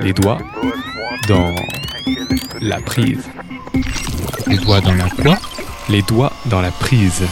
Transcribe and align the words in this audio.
Les 0.00 0.12
doigts 0.12 0.38
dans 1.28 1.54
la 2.60 2.80
prise. 2.80 3.28
Les 4.46 4.56
doigts 4.58 4.80
dans 4.80 4.94
la 4.94 5.08
quoi? 5.10 5.38
Les 5.88 6.02
doigts 6.02 6.32
dans 6.46 6.60
la 6.60 6.70
prise. 6.70 7.22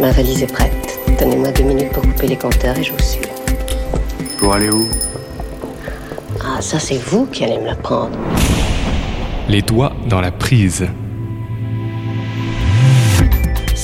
Ma 0.00 0.10
valise 0.10 0.42
est 0.42 0.52
prête. 0.52 0.98
Donnez-moi 1.18 1.50
deux 1.52 1.64
minutes 1.64 1.92
pour 1.92 2.02
couper 2.02 2.28
les 2.28 2.36
compteurs 2.36 2.78
et 2.78 2.84
je 2.84 2.92
vous 2.92 2.98
suis. 2.98 3.26
Pour 4.38 4.54
aller 4.54 4.70
où? 4.70 4.86
Ah, 6.44 6.60
ça 6.60 6.78
c'est 6.78 6.98
vous 6.98 7.26
qui 7.26 7.44
allez 7.44 7.58
me 7.58 7.66
la 7.66 7.76
prendre. 7.76 8.16
Les 9.48 9.62
doigts 9.62 9.92
dans 10.08 10.20
la 10.20 10.30
prise. 10.30 10.86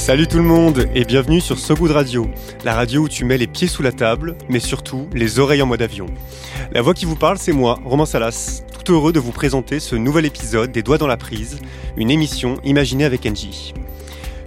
Salut 0.03 0.27
tout 0.27 0.39
le 0.39 0.43
monde 0.43 0.89
et 0.97 1.05
bienvenue 1.05 1.41
sur 1.41 1.61
So 1.61 1.77
Good 1.77 1.93
Radio, 1.93 2.29
la 2.65 2.75
radio 2.75 3.03
où 3.03 3.09
tu 3.09 3.25
mets 3.25 3.39
les 3.39 3.47
pieds 3.47 3.69
sous 3.69 3.85
la 3.85 3.93
table, 3.93 4.35
mais 4.49 4.59
surtout 4.59 5.07
les 5.15 5.39
oreilles 5.39 5.63
en 5.63 5.67
mode 5.67 5.81
avion. 5.81 6.07
La 6.73 6.83
voix 6.83 6.93
qui 6.93 7.05
vous 7.05 7.15
parle, 7.15 7.39
c'est 7.39 7.53
moi, 7.53 7.79
Romain 7.85 8.05
Salas, 8.05 8.65
tout 8.85 8.93
heureux 8.93 9.13
de 9.13 9.21
vous 9.21 9.31
présenter 9.31 9.79
ce 9.79 9.95
nouvel 9.95 10.27
épisode 10.27 10.73
des 10.73 10.83
Doigts 10.83 10.99
dans 10.99 11.07
la 11.07 11.17
prise, 11.17 11.61
une 11.97 12.11
émission 12.11 12.57
imaginée 12.65 13.05
avec 13.05 13.25
Engie. 13.27 13.75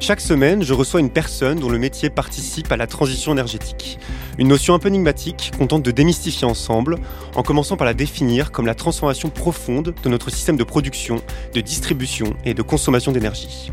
Chaque 0.02 0.20
semaine, 0.20 0.62
je 0.62 0.74
reçois 0.74 1.00
une 1.00 1.10
personne 1.10 1.58
dont 1.58 1.70
le 1.70 1.80
métier 1.80 2.10
participe 2.10 2.70
à 2.70 2.76
la 2.76 2.86
transition 2.86 3.32
énergétique. 3.32 3.98
Une 4.38 4.50
notion 4.50 4.74
un 4.74 4.80
peu 4.80 4.90
énigmatique 4.90 5.54
qu'on 5.58 5.68
tente 5.68 5.84
de 5.84 5.92
démystifier 5.92 6.46
ensemble, 6.46 6.98
en 7.34 7.44
commençant 7.44 7.78
par 7.78 7.86
la 7.86 7.94
définir 7.94 8.52
comme 8.52 8.66
la 8.66 8.76
transformation 8.76 9.30
profonde 9.30 9.96
de 10.04 10.10
notre 10.10 10.30
système 10.30 10.58
de 10.58 10.66
production, 10.66 11.22
de 11.54 11.62
distribution 11.62 12.34
et 12.44 12.54
de 12.54 12.62
consommation 12.62 13.14
d'énergie. 13.14 13.72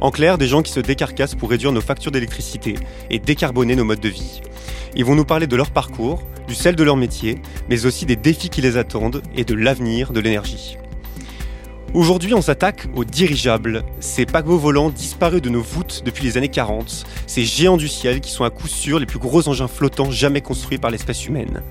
En 0.00 0.10
clair, 0.10 0.38
des 0.38 0.46
gens 0.46 0.62
qui 0.62 0.72
se 0.72 0.80
décarcassent 0.80 1.34
pour 1.34 1.50
réduire 1.50 1.72
nos 1.72 1.80
factures 1.80 2.12
d'électricité 2.12 2.74
et 3.10 3.18
décarboner 3.18 3.76
nos 3.76 3.84
modes 3.84 4.00
de 4.00 4.08
vie. 4.08 4.40
Ils 4.94 5.04
vont 5.04 5.14
nous 5.14 5.24
parler 5.24 5.46
de 5.46 5.56
leur 5.56 5.70
parcours, 5.70 6.22
du 6.48 6.54
sel 6.54 6.76
de 6.76 6.84
leur 6.84 6.96
métier, 6.96 7.40
mais 7.68 7.86
aussi 7.86 8.06
des 8.06 8.16
défis 8.16 8.50
qui 8.50 8.62
les 8.62 8.76
attendent 8.76 9.22
et 9.36 9.44
de 9.44 9.54
l'avenir 9.54 10.12
de 10.12 10.20
l'énergie. 10.20 10.76
Aujourd'hui, 11.94 12.34
on 12.34 12.42
s'attaque 12.42 12.88
aux 12.94 13.04
dirigeables, 13.04 13.82
ces 14.00 14.26
paquebots 14.26 14.58
volants 14.58 14.90
disparus 14.90 15.40
de 15.40 15.48
nos 15.48 15.62
voûtes 15.62 16.02
depuis 16.04 16.24
les 16.24 16.36
années 16.36 16.48
40, 16.48 17.06
ces 17.26 17.44
géants 17.44 17.78
du 17.78 17.88
ciel 17.88 18.20
qui 18.20 18.30
sont 18.30 18.44
à 18.44 18.50
coup 18.50 18.68
sûr 18.68 18.98
les 18.98 19.06
plus 19.06 19.18
gros 19.18 19.48
engins 19.48 19.68
flottants 19.68 20.10
jamais 20.10 20.42
construits 20.42 20.78
par 20.78 20.90
l'espèce 20.90 21.26
humaine. 21.26 21.62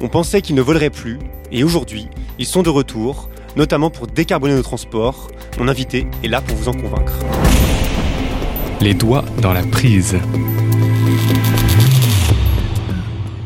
On 0.00 0.08
pensait 0.08 0.40
qu'ils 0.40 0.54
ne 0.54 0.62
voleraient 0.62 0.88
plus, 0.88 1.18
et 1.52 1.62
aujourd'hui, 1.62 2.08
ils 2.38 2.46
sont 2.46 2.62
de 2.62 2.70
retour, 2.70 3.28
notamment 3.56 3.90
pour 3.90 4.06
décarboner 4.06 4.54
nos 4.54 4.62
transports. 4.62 5.28
Mon 5.58 5.68
invité 5.68 6.06
est 6.22 6.28
là 6.28 6.40
pour 6.40 6.56
vous 6.56 6.68
en 6.68 6.74
convaincre. 6.74 7.18
Les 8.80 8.94
doigts 8.94 9.24
dans 9.40 9.52
la 9.52 9.62
prise. 9.62 10.16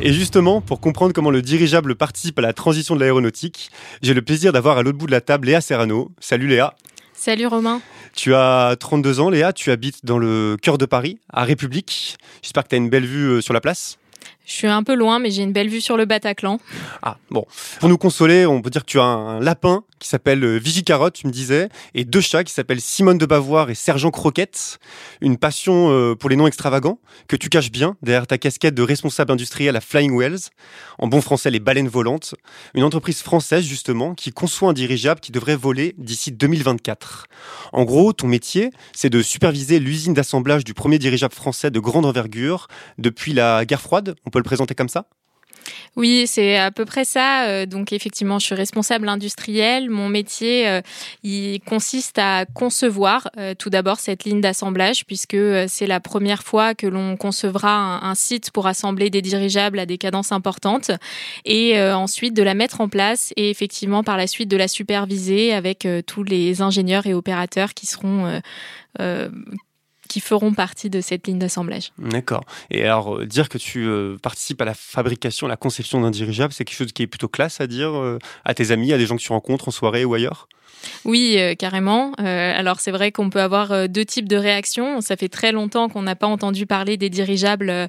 Et 0.01 0.13
justement, 0.13 0.61
pour 0.61 0.81
comprendre 0.81 1.13
comment 1.13 1.31
le 1.31 1.41
dirigeable 1.41 1.95
participe 1.95 2.39
à 2.39 2.43
la 2.43 2.53
transition 2.53 2.95
de 2.95 3.01
l'aéronautique, 3.01 3.71
j'ai 4.03 4.13
le 4.13 4.23
plaisir 4.23 4.53
d'avoir 4.53 4.79
à 4.79 4.83
l'autre 4.83 4.99
bout 4.99 5.07
de 5.07 5.13
la 5.13 5.21
table 5.21 5.47
Léa 5.47 5.61
Serrano. 5.61 6.11
Salut 6.19 6.49
Léa. 6.49 6.75
Salut 7.13 7.47
Romain. 7.47 7.81
Tu 8.17 8.35
as 8.35 8.75
32 8.81 9.21
ans 9.21 9.31
Léa, 9.31 9.53
tu 9.53 9.71
habites 9.71 10.05
dans 10.05 10.19
le 10.19 10.57
cœur 10.61 10.79
de 10.79 10.87
Paris, 10.87 11.19
à 11.33 11.45
République. 11.45 12.17
J'espère 12.43 12.65
que 12.65 12.71
tu 12.71 12.75
as 12.75 12.79
une 12.79 12.91
belle 12.91 13.07
vue 13.07 13.27
euh, 13.27 13.41
sur 13.41 13.55
la 13.55 13.61
place. 13.61 13.99
Je 14.47 14.53
suis 14.53 14.67
un 14.67 14.83
peu 14.83 14.95
loin, 14.95 15.21
mais 15.21 15.31
j'ai 15.31 15.43
une 15.43 15.53
belle 15.53 15.69
vue 15.69 15.81
sur 15.81 15.97
le 15.97 16.07
Bataclan. 16.07 16.59
Ah, 17.03 17.19
bon. 17.31 17.47
Pour 17.79 17.89
nous 17.89 17.99
consoler, 17.99 18.47
on 18.47 18.63
peut 18.63 18.71
dire 18.71 18.85
que 18.85 18.91
tu 18.91 18.99
as 18.99 19.05
un 19.05 19.39
lapin 19.39 19.85
qui 20.01 20.09
s'appelle 20.09 20.43
euh, 20.43 20.57
Vigicarotte, 20.57 21.15
tu 21.15 21.27
me 21.29 21.33
disais, 21.33 21.69
et 21.95 22.05
deux 22.05 22.21
chats 22.21 22.43
qui 22.43 22.53
s'appellent 22.53 22.81
Simone 22.81 23.19
de 23.19 23.27
Bavoir 23.27 23.71
et 23.71 23.75
Sergent 23.77 24.11
Croquette. 24.11 24.81
Une 25.21 25.37
passion 25.37 25.91
euh, 25.91 26.17
pour 26.17 26.29
les 26.31 26.37
noms 26.37 26.47
extravagants 26.49 26.99
que 27.29 27.37
tu 27.37 27.49
caches 27.49 27.71
bien 27.71 27.97
derrière 28.03 28.27
ta 28.27 28.39
casquette 28.39 28.75
de 28.75 28.83
responsable 28.83 29.31
industriel 29.31 29.77
à 29.77 29.81
Flying 29.81 30.19
Wells. 30.19 30.49
En 30.99 31.07
bon 31.07 31.21
français, 31.21 31.51
les 31.51 31.61
baleines 31.61 31.89
volantes. 31.89 32.35
Une 32.75 32.83
entreprise 32.83 33.23
française, 33.23 33.65
justement, 33.65 34.15
qui 34.15 34.33
conçoit 34.33 34.71
un 34.71 34.73
dirigeable 34.73 35.21
qui 35.21 35.31
devrait 35.31 35.57
voler 35.57 35.95
d'ici 35.99 36.33
2024. 36.33 37.27
En 37.73 37.85
gros, 37.85 38.13
ton 38.13 38.27
métier, 38.27 38.71
c'est 38.95 39.11
de 39.11 39.23
superviser 39.23 39.79
l'usine 39.79 40.15
d'assemblage 40.15 40.65
du 40.65 40.75
premier 40.75 40.99
dirigeable 40.99 41.35
français 41.35 41.71
de 41.71 41.79
grande 41.79 42.07
envergure 42.07 42.67
depuis 42.99 43.35
la 43.35 43.65
guerre 43.67 43.83
froide. 43.83 44.17
On 44.27 44.31
peut 44.31 44.39
le 44.39 44.45
présenter 44.45 44.75
comme 44.75 44.89
ça? 44.89 45.07
Oui, 45.97 46.25
c'est 46.27 46.57
à 46.57 46.71
peu 46.71 46.85
près 46.85 47.05
ça. 47.05 47.47
Euh, 47.47 47.67
donc 47.67 47.93
effectivement, 47.93 48.39
je 48.39 48.47
suis 48.47 48.55
responsable 48.55 49.09
industriel. 49.09 49.91
Mon 49.91 50.09
métier, 50.09 50.69
euh, 50.69 50.81
il 51.23 51.61
consiste 51.61 52.19
à 52.19 52.47
concevoir 52.47 53.29
euh, 53.37 53.55
tout 53.59 53.71
d'abord 53.71 53.99
cette 53.99 54.25
ligne 54.25 54.41
d'assemblage, 54.41 55.05
puisque 55.07 55.37
c'est 55.69 55.87
la 55.87 56.01
première 56.01 56.43
fois 56.43 56.75
que 56.75 56.87
l'on 56.87 57.17
concevra 57.17 58.05
un, 58.05 58.15
site 58.15 58.51
pour 58.51 58.67
assembler 58.67 59.09
des 59.11 59.23
dirigeables 59.23 59.79
à 59.79 59.87
des 59.87 59.99
cadences 59.99 60.33
importantes, 60.33 60.91
et 61.45 61.81
ensuite 61.81 62.35
de 62.35 62.43
la 62.43 62.55
mettre 62.55 62.81
en 62.81 62.89
place 62.89 63.33
et 63.37 63.51
effectivement 63.51 64.03
par 64.03 64.17
la 64.17 64.27
suite 64.27 64.51
de 64.51 64.57
la 64.57 64.69
superviser 64.69 65.53
avec 65.53 65.87
tous 66.07 66.23
les 66.25 66.61
ingénieurs 66.61 67.07
et 67.07 67.15
opérateurs 67.15 67.73
qui 67.73 67.87
seront 67.87 68.41
qui 70.11 70.21
feront 70.21 70.53
partie 70.53 70.91
de 70.91 71.01
cette 71.01 71.29
ligne 71.29 71.39
d'assemblage. 71.39 71.93
D'accord. 71.97 72.43
Et 72.69 72.83
alors, 72.83 73.19
euh, 73.19 73.27
dire 73.27 73.49
que 73.49 73.59
tu 73.59 73.87
euh, 73.87 74.17
participes 74.21 74.61
à 74.61 74.65
la 74.65 74.75
fabrication, 74.75 75.47
à 75.47 75.51
la 75.51 75.57
conception 75.57 76.01
d'un 76.01 76.11
dirigeable, 76.11 76.53
c'est 76.53 76.65
quelque 76.65 76.77
chose 76.77 76.93
qui 76.93 77.05
est 77.05 77.07
plutôt 77.07 77.29
classe 77.29 77.61
à 77.61 77.69
dire 77.69 77.97
euh, 77.97 78.19
à 78.45 78.53
tes 78.53 78.73
amis, 78.73 78.93
à 78.93 78.99
des 78.99 79.07
gens 79.07 79.17
que 79.17 79.23
tu 79.23 79.33
rencontres 79.33 79.69
en 79.69 79.71
soirée 79.71 80.05
ou 80.05 80.13
ailleurs? 80.15 80.49
Oui, 81.05 81.35
euh, 81.39 81.55
carrément. 81.55 82.13
Euh, 82.21 82.59
alors 82.59 82.81
c'est 82.81 82.91
vrai 82.91 83.13
qu'on 83.13 83.31
peut 83.31 83.41
avoir 83.41 83.73
euh, 83.73 83.87
deux 83.87 84.05
types 84.05 84.29
de 84.29 84.37
réactions. 84.37 85.01
Ça 85.01 85.17
fait 85.17 85.29
très 85.29 85.53
longtemps 85.53 85.89
qu'on 85.89 86.03
n'a 86.03 86.17
pas 86.17 86.27
entendu 86.27 86.67
parler 86.67 86.97
des 86.97 87.11
dirigeables 87.11 87.89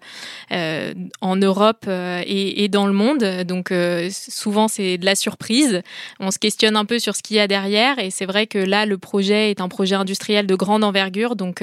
en 1.22 1.36
Europe 1.36 1.88
et, 1.88 2.68
dans 2.70 2.88
le 2.88 2.94
monde. 2.94 3.24
Donc 3.46 3.74
souvent 4.12 4.68
c'est 4.68 4.98
de 4.98 5.06
la 5.06 5.16
surprise. 5.16 5.82
On 6.20 6.32
se 6.32 6.40
questionne 6.40 6.76
un 6.76 6.86
peu 6.86 7.00
sur 7.00 7.16
ce 7.16 7.22
qu'il 7.22 7.38
y 7.38 7.40
a 7.40 7.48
derrière. 7.48 8.00
Et 8.00 8.12
c'est 8.12 8.26
vrai 8.26 8.48
que 8.48 8.58
là, 8.58 8.86
le 8.86 8.98
projet 8.98 9.52
est 9.52 9.62
un 9.62 9.70
projet 9.70 9.96
industriel 9.96 10.48
de 10.48 10.56
grande 10.56 10.84
envergure. 10.84 11.36
Donc 11.36 11.62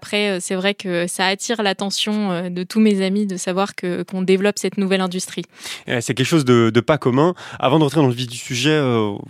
après, 0.00 0.40
c'est 0.40 0.54
vrai 0.54 0.74
que 0.74 1.06
ça 1.06 1.26
attire 1.26 1.62
l'attention 1.62 2.48
de 2.48 2.62
tous 2.62 2.80
mes 2.80 3.04
amis 3.04 3.26
de 3.26 3.36
savoir 3.36 3.74
que 3.74 4.02
qu'on 4.02 4.22
développe 4.22 4.58
cette 4.58 4.78
nouvelle 4.78 5.02
industrie. 5.02 5.44
C'est 5.86 6.14
quelque 6.14 6.24
chose 6.24 6.46
de, 6.46 6.80
pas 6.80 6.96
commun. 6.96 7.34
Avant 7.58 7.78
de 7.78 7.84
rentrer 7.84 8.00
dans 8.00 8.06
le 8.06 8.14
vif 8.14 8.26
du 8.26 8.38
sujet, 8.38 8.80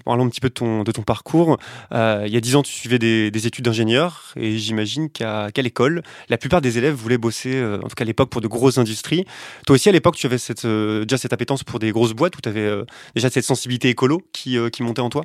parlons 0.04 0.26
un 0.26 0.28
petit 0.28 0.40
peu 0.40 0.48
de 0.48 0.54
ton, 0.54 0.84
de 0.84 0.92
ton 0.92 1.02
parcours. 1.02 1.58
Euh, 1.92 2.24
il 2.26 2.32
y 2.32 2.36
a 2.36 2.40
dix 2.40 2.56
ans, 2.56 2.62
tu 2.62 2.72
suivais 2.72 2.98
des, 2.98 3.46
études 3.46 3.64
d'ingénieur 3.64 4.32
et 4.36 4.58
j'imagine 4.58 5.10
qu'à 5.10 5.50
l'école, 5.56 6.02
la 6.28 6.38
plupart 6.38 6.60
des 6.60 6.78
élèves 6.78 6.94
voulaient 6.94 7.18
bosser, 7.18 7.54
euh, 7.54 7.78
en 7.78 7.88
tout 7.88 7.94
cas 7.94 8.04
à 8.04 8.06
l'époque, 8.06 8.30
pour 8.30 8.40
de 8.40 8.48
grosses 8.48 8.78
industries. 8.78 9.24
Toi 9.66 9.74
aussi, 9.74 9.88
à 9.88 9.92
l'époque, 9.92 10.16
tu 10.16 10.26
avais 10.26 10.36
euh, 10.64 11.04
déjà 11.04 11.18
cette 11.18 11.32
appétence 11.32 11.64
pour 11.64 11.78
des 11.78 11.90
grosses 11.90 12.12
boîtes 12.12 12.36
ou 12.36 12.40
tu 12.40 12.48
avais 12.48 12.70
déjà 13.14 13.30
cette 13.30 13.44
sensibilité 13.44 13.88
écolo 13.88 14.22
qui, 14.32 14.56
qui 14.70 14.82
montait 14.82 15.00
en 15.00 15.10
toi? 15.10 15.24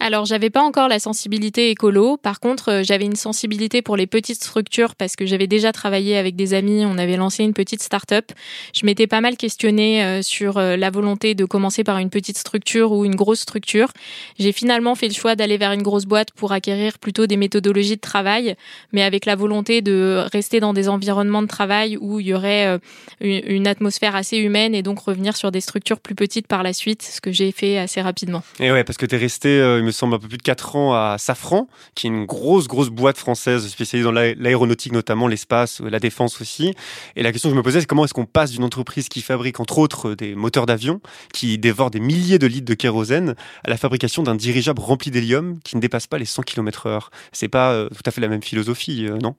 Alors, 0.00 0.24
j'avais 0.26 0.50
pas 0.50 0.62
encore 0.62 0.88
la 0.88 0.98
sensibilité 0.98 1.70
écolo. 1.70 2.16
Par 2.16 2.40
contre, 2.40 2.70
euh, 2.70 2.82
j'avais 2.82 3.04
une 3.04 3.16
sensibilité 3.16 3.82
pour 3.82 3.96
les 3.96 4.06
petites 4.06 4.42
structures 4.42 4.94
parce 4.94 5.16
que 5.16 5.26
j'avais 5.26 5.46
déjà 5.46 5.72
travaillé 5.72 6.16
avec 6.16 6.36
des 6.36 6.54
amis. 6.54 6.84
On 6.84 6.98
avait 6.98 7.16
lancé 7.16 7.42
une 7.44 7.54
petite 7.54 7.82
start-up. 7.82 8.32
Je 8.74 8.84
m'étais 8.86 9.06
pas 9.06 9.20
mal 9.20 9.36
questionnée 9.36 10.04
euh, 10.04 10.22
sur 10.22 10.58
euh, 10.58 10.76
la 10.76 10.90
volonté 10.90 11.34
de 11.34 11.44
commencer 11.44 11.84
par 11.84 11.98
une 11.98 12.10
petite 12.10 12.38
structure 12.38 12.92
ou 12.92 13.04
une 13.04 13.14
grosse 13.14 13.40
structure. 13.40 13.88
J'ai 14.38 14.52
finalement 14.52 14.94
fait 14.94 15.08
le 15.08 15.14
choix 15.14 15.36
d'aller 15.36 15.56
vers 15.56 15.72
une 15.72 15.82
grosse 15.82 16.04
boîte 16.04 16.32
pour 16.32 16.52
acquérir 16.52 16.98
plutôt 16.98 17.26
des 17.26 17.36
méthodologies 17.36 17.96
de 17.96 18.00
travail, 18.00 18.56
mais 18.92 19.02
avec 19.02 19.24
la 19.26 19.36
volonté 19.36 19.80
de 19.80 20.24
rester 20.32 20.60
dans 20.60 20.72
des 20.72 20.88
environnements 20.88 21.42
de 21.42 21.48
travail 21.48 21.96
où 21.98 22.20
il 22.20 22.26
y 22.26 22.34
aurait 22.34 22.78
une 23.20 23.66
atmosphère 23.66 24.16
assez 24.16 24.36
humaine 24.36 24.74
et 24.74 24.82
donc 24.82 24.98
revenir 24.98 25.36
sur 25.36 25.50
des 25.50 25.60
structures 25.60 26.00
plus 26.00 26.14
petites 26.14 26.46
par 26.46 26.62
la 26.62 26.72
suite, 26.72 27.02
ce 27.02 27.20
que 27.20 27.32
j'ai 27.32 27.52
fait 27.52 27.78
assez 27.78 28.00
rapidement. 28.00 28.42
Et 28.60 28.70
ouais, 28.70 28.84
parce 28.84 28.98
que 28.98 29.06
tu 29.06 29.14
es 29.14 29.18
resté 29.18 29.53
euh, 29.60 29.78
il 29.78 29.84
me 29.84 29.90
semble, 29.90 30.14
un 30.14 30.18
peu 30.18 30.28
plus 30.28 30.38
de 30.38 30.42
4 30.42 30.76
ans 30.76 30.94
à 30.94 31.16
Safran, 31.18 31.68
qui 31.94 32.06
est 32.06 32.10
une 32.10 32.24
grosse, 32.24 32.68
grosse 32.68 32.88
boîte 32.88 33.18
française 33.18 33.66
spécialisée 33.68 34.04
dans 34.04 34.12
l'aéronautique, 34.12 34.92
notamment 34.92 35.28
l'espace, 35.28 35.80
la 35.80 36.00
défense 36.00 36.40
aussi. 36.40 36.74
Et 37.16 37.22
la 37.22 37.32
question 37.32 37.48
que 37.48 37.54
je 37.54 37.58
me 37.58 37.62
posais, 37.62 37.80
c'est 37.80 37.86
comment 37.86 38.04
est-ce 38.04 38.14
qu'on 38.14 38.26
passe 38.26 38.50
d'une 38.50 38.64
entreprise 38.64 39.08
qui 39.08 39.22
fabrique, 39.22 39.60
entre 39.60 39.78
autres, 39.78 40.14
des 40.14 40.34
moteurs 40.34 40.66
d'avion, 40.66 41.00
qui 41.32 41.58
dévore 41.58 41.90
des 41.90 42.00
milliers 42.00 42.38
de 42.38 42.46
litres 42.46 42.66
de 42.66 42.74
kérosène, 42.74 43.34
à 43.64 43.70
la 43.70 43.76
fabrication 43.76 44.22
d'un 44.22 44.34
dirigeable 44.34 44.80
rempli 44.80 45.10
d'hélium 45.10 45.58
qui 45.64 45.76
ne 45.76 45.80
dépasse 45.80 46.06
pas 46.06 46.18
les 46.18 46.24
100 46.24 46.42
km 46.42 46.86
heure. 46.86 47.10
C'est 47.32 47.48
pas 47.48 47.72
euh, 47.72 47.88
tout 47.88 48.02
à 48.06 48.10
fait 48.10 48.20
la 48.20 48.28
même 48.28 48.42
philosophie, 48.42 49.06
euh, 49.06 49.18
non? 49.18 49.34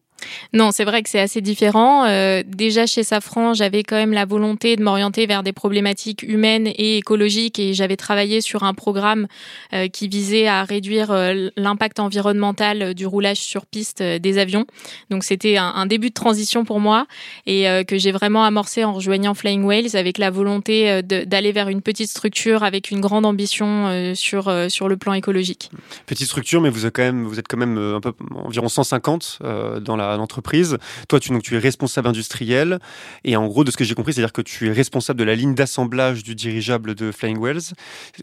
Non, 0.54 0.72
c'est 0.72 0.86
vrai 0.86 1.04
que 1.04 1.10
c'est 1.10 1.20
assez 1.20 1.42
différent. 1.42 2.06
Euh, 2.06 2.44
déjà 2.46 2.86
chez 2.86 3.04
Safran, 3.04 3.54
j'avais 3.54 3.84
quand 3.84 3.96
même 3.96 4.14
la 4.14 4.26
volonté 4.26 4.76
de 4.76 4.84
m'orienter 4.84 5.26
vers 5.26 5.44
des 5.44 5.54
problématiques 5.54 6.24
humaines 6.24 6.68
et 6.68 6.98
écologiques 6.98 7.60
et 7.60 7.74
j'avais 7.74 7.98
travaillé 7.98 8.42
sur 8.42 8.64
un 8.64 8.74
programme 8.74 9.28
euh, 9.74 9.88
qui 9.88 10.08
visait 10.08 10.48
à 10.48 10.64
réduire 10.64 11.12
euh, 11.12 11.50
l'impact 11.56 12.00
environnemental 12.00 12.94
du 12.94 13.06
roulage 13.06 13.38
sur 13.38 13.66
piste 13.66 14.02
des 14.02 14.38
avions. 14.38 14.66
Donc 15.10 15.24
c'était 15.24 15.58
un, 15.58 15.86
début 15.86 16.10
de 16.10 16.14
transition 16.14 16.66
pour 16.66 16.80
moi 16.80 17.06
et 17.46 17.68
que 17.88 17.98
j'ai 17.98 18.12
vraiment 18.12 18.44
amorcé 18.44 18.84
en 18.84 18.94
rejoignant 18.94 19.36
Flying 19.36 19.64
Whales 19.64 19.96
avec 19.96 20.18
la 20.18 20.32
volonté 20.32 21.04
d'aller 21.04 21.52
vers 21.52 21.70
une 21.70 21.82
petite 21.82 22.10
structure 22.10 22.64
avec 22.64 22.90
une 22.90 23.02
grande 23.02 23.26
ambition 23.26 24.14
sur 24.16 24.52
sur 24.70 24.90
le 24.90 24.98
plan 24.98 25.14
écologique. 25.14 25.70
Petite 26.08 26.28
structure, 26.28 26.60
mais 26.62 26.70
vous 26.70 26.90
quand 26.90 27.04
même 27.04 27.26
vous 27.26 27.40
êtes 27.40 27.48
quand 27.48 27.58
même 27.58 27.78
un 27.78 28.02
peu 28.02 28.14
environ 28.34 28.68
150 28.68 29.40
dans 29.82 29.96
la 29.96 30.05
l'entreprise. 30.18 30.78
Toi, 31.08 31.20
tu, 31.20 31.38
tu 31.42 31.56
es 31.56 31.60
responsable 31.60 32.08
industriel. 32.08 32.80
Et 33.24 33.36
en 33.36 33.48
gros, 33.48 33.64
de 33.64 33.72
ce 33.72 33.78
que 33.78 33.84
j'ai 33.84 33.96
compris, 33.96 34.14
c'est-à-dire 34.14 34.34
que 34.34 34.42
tu 34.42 34.68
es 34.68 34.72
responsable 34.72 35.20
de 35.20 35.26
la 35.26 35.36
ligne 35.36 35.56
d'assemblage 35.56 36.24
du 36.24 36.36
dirigeable 36.36 36.96
de 36.96 37.12
Flying 37.12 37.40
Wells. 37.40 37.74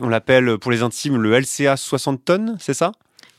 On 0.00 0.08
l'appelle, 0.08 0.58
pour 0.58 0.70
les 0.70 0.82
intimes, 0.82 1.16
le 1.16 1.38
LCA 1.38 1.76
60 1.76 2.24
tonnes, 2.24 2.56
c'est 2.60 2.74
ça? 2.74 2.92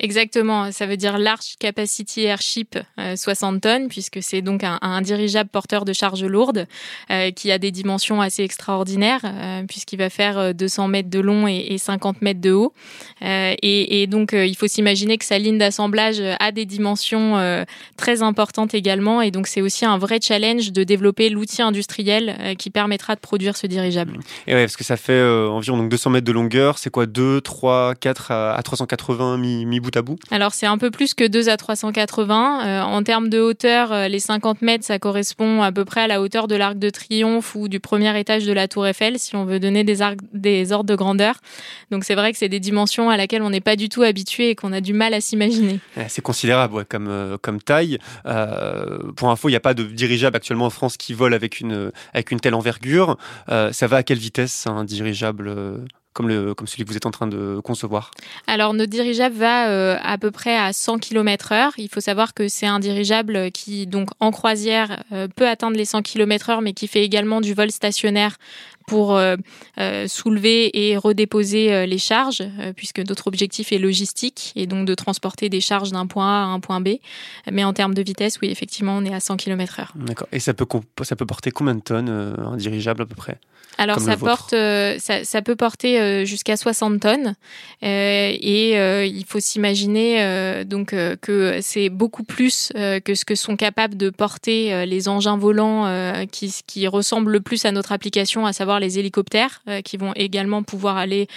Exactement, 0.03 0.69
ça 0.73 0.85
veut 0.85 0.97
dire 0.97 1.17
Large 1.17 1.55
Capacity 1.59 2.23
Airship 2.23 2.77
60 3.15 3.55
euh, 3.55 3.59
tonnes, 3.59 3.87
puisque 3.87 4.21
c'est 4.21 4.41
donc 4.41 4.65
un, 4.65 5.01
dirigeable 5.01 5.49
porteur 5.49 5.85
de 5.85 5.93
charges 5.93 6.25
lourdes 6.25 6.67
euh, 7.09 7.31
qui 7.31 7.53
a 7.53 7.57
des 7.57 7.71
dimensions 7.71 8.19
assez 8.19 8.43
extraordinaires, 8.43 9.21
euh, 9.23 9.63
puisqu'il 9.63 9.99
va 9.99 10.09
faire 10.09 10.53
200 10.53 10.89
mètres 10.89 11.09
de 11.09 11.21
long 11.21 11.47
et, 11.47 11.77
50 11.77 12.21
mètres 12.21 12.41
de 12.41 12.51
haut. 12.51 12.73
Et, 13.21 14.05
donc, 14.07 14.33
il 14.33 14.55
faut 14.57 14.67
s'imaginer 14.67 15.17
que 15.17 15.23
sa 15.23 15.39
ligne 15.39 15.57
d'assemblage 15.57 16.21
a 16.37 16.51
des 16.51 16.65
dimensions 16.65 17.65
très 17.95 18.21
importantes 18.23 18.73
également, 18.73 19.21
et 19.21 19.31
donc 19.31 19.47
c'est 19.47 19.61
aussi 19.61 19.85
un 19.85 19.97
vrai 19.97 20.19
challenge 20.21 20.73
de 20.73 20.83
développer 20.83 21.29
l'outil 21.29 21.61
industriel 21.61 22.55
qui 22.59 22.69
permettra 22.69 23.15
de 23.15 23.21
produire 23.21 23.55
ce 23.55 23.67
dirigeable. 23.67 24.19
Et 24.47 24.53
ouais, 24.53 24.63
parce 24.63 24.75
que 24.75 24.83
ça 24.83 24.97
fait 24.97 25.21
environ 25.23 25.77
donc 25.77 25.89
200 25.89 26.09
mètres 26.09 26.27
de 26.27 26.33
longueur, 26.33 26.77
c'est 26.77 26.89
quoi? 26.89 27.05
2, 27.05 27.39
3, 27.39 27.95
4 27.95 28.31
à, 28.31 28.61
380 28.61 29.37
mi, 29.37 29.65
mi 29.65 29.79
bout 29.79 29.92
à 29.95 30.01
bout 30.01 30.17
Alors 30.31 30.53
c'est 30.53 30.65
un 30.65 30.77
peu 30.77 30.91
plus 30.91 31.13
que 31.13 31.25
2 31.27 31.49
à 31.49 31.57
380. 31.57 32.65
Euh, 32.65 32.81
en 32.81 33.03
termes 33.03 33.29
de 33.29 33.39
hauteur, 33.39 33.91
euh, 33.91 34.07
les 34.07 34.19
50 34.19 34.61
mètres, 34.61 34.85
ça 34.85 34.99
correspond 34.99 35.61
à 35.61 35.71
peu 35.71 35.85
près 35.85 36.01
à 36.01 36.07
la 36.07 36.21
hauteur 36.21 36.47
de 36.47 36.55
l'Arc 36.55 36.77
de 36.77 36.89
Triomphe 36.89 37.55
ou 37.55 37.67
du 37.67 37.79
premier 37.79 38.17
étage 38.19 38.45
de 38.45 38.53
la 38.53 38.67
Tour 38.67 38.87
Eiffel, 38.87 39.19
si 39.19 39.35
on 39.35 39.45
veut 39.45 39.59
donner 39.59 39.83
des, 39.83 39.99
des 40.33 40.71
ordres 40.71 40.89
de 40.89 40.95
grandeur. 40.95 41.35
Donc 41.91 42.03
c'est 42.03 42.15
vrai 42.15 42.31
que 42.31 42.37
c'est 42.37 42.49
des 42.49 42.59
dimensions 42.59 43.09
à 43.09 43.17
laquelle 43.17 43.41
on 43.41 43.49
n'est 43.49 43.61
pas 43.61 43.75
du 43.75 43.89
tout 43.89 44.03
habitué 44.03 44.51
et 44.51 44.55
qu'on 44.55 44.73
a 44.73 44.81
du 44.81 44.93
mal 44.93 45.13
à 45.13 45.21
s'imaginer. 45.21 45.79
C'est 46.07 46.21
considérable 46.21 46.85
comme, 46.85 47.07
euh, 47.07 47.37
comme 47.41 47.61
taille. 47.61 47.97
pour 49.15 49.29
info, 49.29 49.49
il 49.49 49.51
n'y 49.51 49.57
a 49.57 49.61
pas 49.61 49.73
de 49.73 49.83
dirigeable 49.83 50.35
actuellement 50.35 50.65
en 50.65 50.69
France 50.69 50.97
qui 50.97 51.13
vole 51.13 51.33
avec 51.33 51.59
une, 51.59 51.91
avec 52.13 52.31
une 52.31 52.39
telle 52.39 52.55
envergure. 52.55 53.17
ça 53.47 53.87
va 53.87 53.97
à 53.97 54.03
quelle 54.03 54.17
vitesse 54.17 54.67
un 54.67 54.83
dirigeable 54.83 55.83
comme, 56.13 56.27
le, 56.27 56.53
comme 56.53 56.67
celui 56.67 56.83
que 56.83 56.89
vous 56.89 56.97
êtes 56.97 57.05
en 57.05 57.11
train 57.11 57.27
de 57.27 57.59
concevoir 57.63 58.11
Alors, 58.47 58.73
notre 58.73 58.91
dirigeable 58.91 59.35
va 59.35 59.69
euh, 59.69 59.97
à 60.03 60.17
peu 60.17 60.31
près 60.31 60.55
à 60.55 60.71
100 60.73 60.99
km 60.99 61.51
heure. 61.51 61.73
Il 61.77 61.89
faut 61.89 62.01
savoir 62.01 62.33
que 62.33 62.47
c'est 62.47 62.67
un 62.67 62.79
dirigeable 62.79 63.51
qui, 63.51 63.87
donc, 63.87 64.09
en 64.19 64.31
croisière, 64.31 65.03
euh, 65.11 65.27
peut 65.27 65.47
atteindre 65.47 65.77
les 65.77 65.85
100 65.85 66.01
km 66.03 66.49
heure, 66.49 66.61
mais 66.61 66.73
qui 66.73 66.87
fait 66.87 67.03
également 67.03 67.41
du 67.41 67.53
vol 67.53 67.71
stationnaire 67.71 68.37
pour 68.87 69.17
euh, 69.17 69.35
soulever 70.07 70.89
et 70.89 70.97
redéposer 70.97 71.85
les 71.85 71.97
charges, 71.97 72.43
puisque 72.75 72.99
notre 72.99 73.27
objectif 73.27 73.71
est 73.71 73.77
logistique 73.77 74.53
et 74.55 74.67
donc 74.67 74.85
de 74.85 74.95
transporter 74.95 75.49
des 75.49 75.61
charges 75.61 75.91
d'un 75.91 76.07
point 76.07 76.27
A 76.27 76.43
à 76.43 76.47
un 76.47 76.59
point 76.59 76.81
B. 76.81 76.89
Mais 77.51 77.63
en 77.63 77.73
termes 77.73 77.93
de 77.93 78.01
vitesse, 78.01 78.39
oui, 78.41 78.49
effectivement, 78.49 78.97
on 78.97 79.05
est 79.05 79.13
à 79.13 79.19
100 79.19 79.37
km 79.37 79.79
heure. 79.79 79.93
D'accord. 79.95 80.27
Et 80.31 80.39
ça 80.39 80.53
peut, 80.53 80.65
ça 81.03 81.15
peut 81.15 81.25
porter 81.25 81.51
combien 81.51 81.75
de 81.75 81.81
tonnes, 81.81 82.09
un 82.09 82.57
dirigeable 82.57 83.03
à 83.03 83.05
peu 83.05 83.15
près? 83.15 83.39
Alors 83.77 83.99
ça 83.99 84.17
porte, 84.17 84.53
euh, 84.53 84.97
ça, 84.99 85.23
ça, 85.23 85.41
peut 85.41 85.55
porter 85.55 85.99
euh, 85.99 86.25
jusqu'à 86.25 86.57
60 86.57 86.99
tonnes 86.99 87.35
euh, 87.83 88.31
et 88.31 89.07
il 89.07 89.25
faut 89.25 89.39
s'imaginer 89.39 90.63
donc 90.65 90.95
que 91.21 91.59
c'est 91.61 91.89
beaucoup 91.89 92.23
plus 92.23 92.71
que 92.75 93.15
ce 93.15 93.25
que 93.25 93.35
sont 93.35 93.55
capables 93.55 93.97
de 93.97 94.09
porter 94.09 94.85
les 94.85 95.07
engins 95.07 95.37
volants 95.37 96.25
qui, 96.31 96.53
qui 96.65 96.87
ressemblent 96.87 97.31
le 97.31 97.41
plus 97.41 97.65
à 97.65 97.71
notre 97.71 97.91
application, 97.91 98.45
à 98.45 98.53
savoir 98.53 98.72
les 98.79 98.99
hélicoptères 98.99 99.61
qui 99.83 99.97
vont 99.97 100.13
également 100.15 100.63
pouvoir 100.63 100.97
aller 100.97 101.27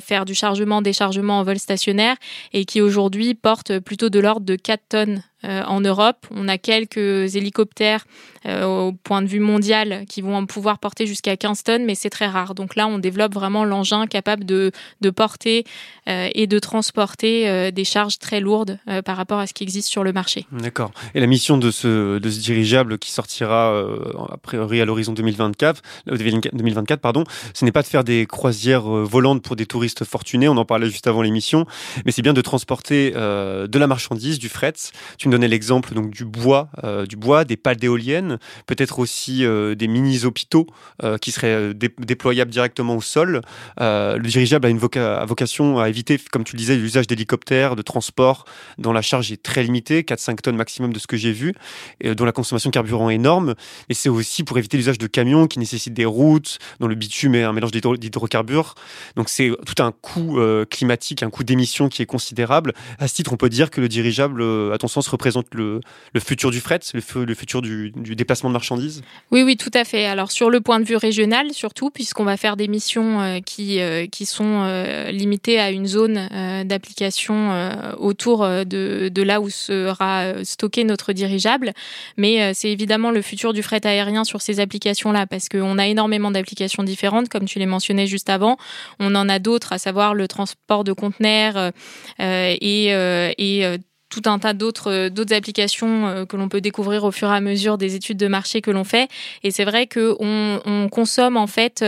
faire 0.00 0.24
du 0.24 0.34
chargement, 0.34 0.82
déchargement 0.82 1.38
en 1.38 1.42
vol 1.42 1.58
stationnaire 1.58 2.16
et 2.52 2.64
qui 2.64 2.80
aujourd'hui 2.80 3.34
portent 3.34 3.78
plutôt 3.78 4.10
de 4.10 4.20
l'ordre 4.20 4.46
de 4.46 4.56
4 4.56 4.82
tonnes 4.88 5.22
euh, 5.44 5.62
en 5.68 5.80
Europe. 5.80 6.26
On 6.32 6.48
a 6.48 6.58
quelques 6.58 7.36
hélicoptères 7.36 8.06
euh, 8.44 8.64
au 8.64 8.92
point 8.92 9.22
de 9.22 9.28
vue 9.28 9.38
mondial 9.38 10.04
qui 10.08 10.20
vont 10.20 10.44
pouvoir 10.46 10.80
porter 10.80 11.06
jusqu'à 11.06 11.36
15 11.36 11.62
tonnes, 11.62 11.84
mais 11.84 11.94
c'est 11.94 12.10
très 12.10 12.26
rare. 12.26 12.56
Donc 12.56 12.74
là, 12.74 12.88
on 12.88 12.98
développe 12.98 13.34
vraiment 13.34 13.64
l'engin 13.64 14.08
capable 14.08 14.44
de, 14.44 14.72
porter 15.14 15.62
euh, 16.08 16.28
et 16.34 16.48
de 16.48 16.58
transporter 16.58 17.70
des 17.70 17.84
charges 17.84 18.18
très 18.18 18.40
lourdes 18.40 18.80
par 19.04 19.16
rapport 19.16 19.38
à 19.38 19.46
ce 19.46 19.54
qui 19.54 19.62
existe 19.62 19.88
sur 19.88 20.02
le 20.02 20.12
marché. 20.12 20.44
D'accord. 20.50 20.90
Et 21.14 21.20
la 21.20 21.28
mission 21.28 21.56
de 21.56 21.70
ce, 21.70 22.18
dirigeable 22.18 22.98
qui 22.98 23.12
sortira 23.12 23.78
a 23.78 24.36
priori 24.38 24.80
à 24.80 24.84
l'horizon 24.84 25.12
2024, 25.12 25.82
2024 26.06 27.00
pardon, 27.00 27.22
ce 27.54 27.64
n'est 27.64 27.72
pas 27.72 27.82
de 27.82 27.86
faire 27.86 28.02
des 28.02 28.26
croisières 28.26 28.82
volantes 28.82 29.42
pour 29.42 29.54
des 29.54 29.66
touristes 29.66 30.04
fortunés, 30.04 30.48
on 30.48 30.56
en 30.56 30.64
parlait 30.64 30.90
juste 30.90 31.06
avant 31.06 31.22
l'émission, 31.22 31.64
mais 32.04 32.10
c'est 32.10 32.22
bien 32.22 32.32
de 32.32 32.40
transporter 32.40 33.12
de 33.12 33.78
la 33.78 33.86
marchandise, 33.86 34.40
du 34.40 34.48
fret. 34.48 34.74
Tu 35.16 35.27
me 35.28 35.32
donnais 35.32 35.48
l'exemple 35.48 35.94
donc 35.94 36.10
du 36.10 36.24
bois, 36.24 36.68
euh, 36.84 37.06
du 37.06 37.16
bois, 37.16 37.44
des 37.44 37.56
pales 37.56 37.76
d'éoliennes, 37.76 38.38
peut-être 38.66 38.98
aussi 38.98 39.44
euh, 39.44 39.74
des 39.74 39.86
mini 39.86 40.24
hôpitaux 40.24 40.66
euh, 41.02 41.18
qui 41.18 41.30
seraient 41.30 41.74
déployables 41.74 42.50
directement 42.50 42.96
au 42.96 43.00
sol. 43.00 43.42
le 43.78 44.20
dirigeable 44.20 44.66
a 44.66 44.70
une 44.70 44.78
vocation 44.78 45.78
à 45.78 45.88
éviter, 45.88 46.18
comme 46.32 46.44
tu 46.44 46.56
le 46.56 46.58
disais, 46.58 46.76
l'usage 46.76 47.06
d'hélicoptères, 47.06 47.76
de 47.76 47.82
transport, 47.82 48.44
dont 48.78 48.92
la 48.92 49.02
charge 49.02 49.30
est 49.30 49.42
très 49.42 49.62
limitée, 49.62 50.02
4-5 50.02 50.40
tonnes 50.40 50.56
maximum 50.56 50.92
de 50.92 50.98
ce 50.98 51.06
que 51.06 51.16
j'ai 51.16 51.32
vu, 51.32 51.54
et 52.00 52.14
dont 52.14 52.24
la 52.24 52.32
consommation 52.32 52.70
de 52.70 52.74
carburant 52.74 53.10
est 53.10 53.16
énorme. 53.16 53.54
Et 53.88 53.94
c'est 53.94 54.08
aussi 54.08 54.44
pour 54.44 54.58
éviter 54.58 54.76
l'usage 54.76 54.98
de 54.98 55.06
camions 55.06 55.46
qui 55.46 55.58
nécessitent 55.58 55.94
des 55.94 56.04
routes, 56.04 56.58
dont 56.80 56.86
le 56.86 56.94
bitume 56.94 57.34
est 57.34 57.42
un 57.42 57.52
mélange 57.52 57.72
d'hydrocarbures. 57.72 58.74
Donc 59.16 59.28
c'est 59.28 59.50
tout 59.66 59.82
un 59.82 59.92
coût 59.92 60.38
climatique, 60.70 61.22
un 61.22 61.30
coût 61.30 61.44
d'émission 61.44 61.88
qui 61.88 62.02
est 62.02 62.06
considérable. 62.06 62.72
À 62.98 63.08
ce 63.08 63.14
titre, 63.14 63.32
on 63.32 63.36
peut 63.36 63.48
dire 63.48 63.70
que 63.70 63.80
le 63.80 63.88
dirigeable, 63.88 64.42
à 64.72 64.78
ton 64.78 64.88
sens, 64.88 65.08
représente 65.18 65.52
le, 65.54 65.80
futur 66.20 66.50
du 66.52 66.60
fret, 66.60 66.78
le, 66.94 67.24
le 67.24 67.34
futur 67.34 67.60
du, 67.60 67.92
déplacement 67.92 68.48
de 68.48 68.52
marchandises? 68.52 69.02
Oui, 69.32 69.42
oui, 69.42 69.56
tout 69.56 69.70
à 69.74 69.84
fait. 69.84 70.06
Alors 70.06 70.30
sur 70.30 70.48
le 70.48 70.60
point 70.60 70.78
de 70.78 70.84
vue 70.84 70.96
régional, 70.96 71.52
surtout, 71.52 71.90
puisqu'on 71.90 72.24
va 72.24 72.36
faire 72.36 72.56
des 72.56 72.68
missions 72.68 73.20
euh, 73.20 73.40
qui, 73.44 73.80
euh, 73.80 74.06
qui 74.06 74.26
sont 74.26 74.62
euh, 74.64 75.10
limitées 75.10 75.58
à 75.58 75.70
une 75.70 75.86
zone 75.86 76.28
d'application 76.64 77.72
autour 77.98 78.46
de, 78.46 79.10
de 79.12 79.22
là 79.22 79.40
où 79.40 79.50
sera 79.50 80.44
stocké 80.44 80.84
notre 80.84 81.12
dirigeable. 81.12 81.72
Mais 82.16 82.54
c'est 82.54 82.70
évidemment 82.70 83.10
le 83.10 83.22
futur 83.22 83.52
du 83.52 83.62
fret 83.62 83.84
aérien 83.84 84.24
sur 84.24 84.40
ces 84.40 84.60
applications-là, 84.60 85.26
parce 85.26 85.48
qu'on 85.48 85.78
a 85.78 85.86
énormément 85.86 86.30
d'applications 86.30 86.84
différentes, 86.84 87.28
comme 87.28 87.46
tu 87.46 87.58
les 87.58 87.66
mentionnais 87.66 88.06
juste 88.06 88.30
avant. 88.30 88.56
On 89.00 89.14
en 89.14 89.28
a 89.28 89.38
d'autres, 89.38 89.72
à 89.72 89.78
savoir 89.78 90.14
le 90.14 90.28
transport 90.28 90.84
de 90.84 90.92
conteneurs 90.92 91.72
et, 92.20 92.86
et 92.86 93.78
tout 94.08 94.22
un 94.26 94.38
tas 94.38 94.54
d'autres 94.54 94.90
euh, 94.90 95.10
d'autres 95.10 95.34
applications 95.34 96.06
euh, 96.06 96.24
que 96.24 96.36
l'on 96.36 96.48
peut 96.48 96.60
découvrir 96.60 97.04
au 97.04 97.10
fur 97.10 97.28
et 97.28 97.34
à 97.34 97.40
mesure 97.40 97.78
des 97.78 97.94
études 97.94 98.16
de 98.16 98.26
marché 98.26 98.60
que 98.60 98.70
l'on 98.70 98.84
fait. 98.84 99.08
Et 99.42 99.50
c'est 99.50 99.64
vrai 99.64 99.86
que 99.86 100.16
on, 100.20 100.60
on, 100.64 100.88
consomme 100.88 101.36
en 101.36 101.46
fait 101.46 101.84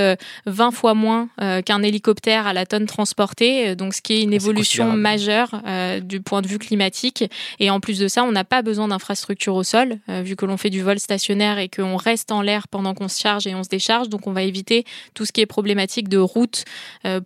20 0.46 0.69
euh, 0.69 0.70
fois 0.70 0.94
moins 0.94 1.28
qu'un 1.64 1.83
hélicoptère 1.83 2.47
à 2.47 2.52
la 2.52 2.66
tonne 2.66 2.87
transportée, 2.87 3.75
donc 3.75 3.94
ce 3.94 4.02
qui 4.02 4.14
est 4.14 4.23
une 4.23 4.33
ah, 4.33 4.37
évolution 4.37 4.92
majeure 4.92 5.62
du 6.02 6.21
point 6.21 6.42
de 6.42 6.49
vue 6.49 6.59
climatique. 6.59 7.25
Et 7.59 7.71
en 7.71 7.80
plus 7.80 7.99
de 7.99 8.09
ça, 8.09 8.25
on 8.25 8.33
n'a 8.33 8.44
pas 8.44 8.62
besoin 8.62 8.88
d'infrastructure 8.88 9.54
au 9.54 9.62
sol, 9.62 9.99
vu 10.09 10.37
que 10.37 10.44
l'on 10.44 10.56
fait 10.56 10.71
du 10.71 10.83
vol 10.83 10.99
stationnaire 10.99 11.59
et 11.59 11.68
qu'on 11.68 11.97
reste 11.97 12.30
en 12.30 12.42
l'air 12.42 12.68
pendant 12.68 12.94
qu'on 12.94 13.09
se 13.09 13.18
charge 13.18 13.47
et 13.47 13.54
on 13.54 13.62
se 13.62 13.68
décharge. 13.68 14.09
Donc 14.09 14.26
on 14.26 14.33
va 14.33 14.42
éviter 14.42 14.85
tout 15.14 15.25
ce 15.25 15.33
qui 15.33 15.40
est 15.40 15.47
problématique 15.47 16.09
de 16.09 16.18
route 16.18 16.64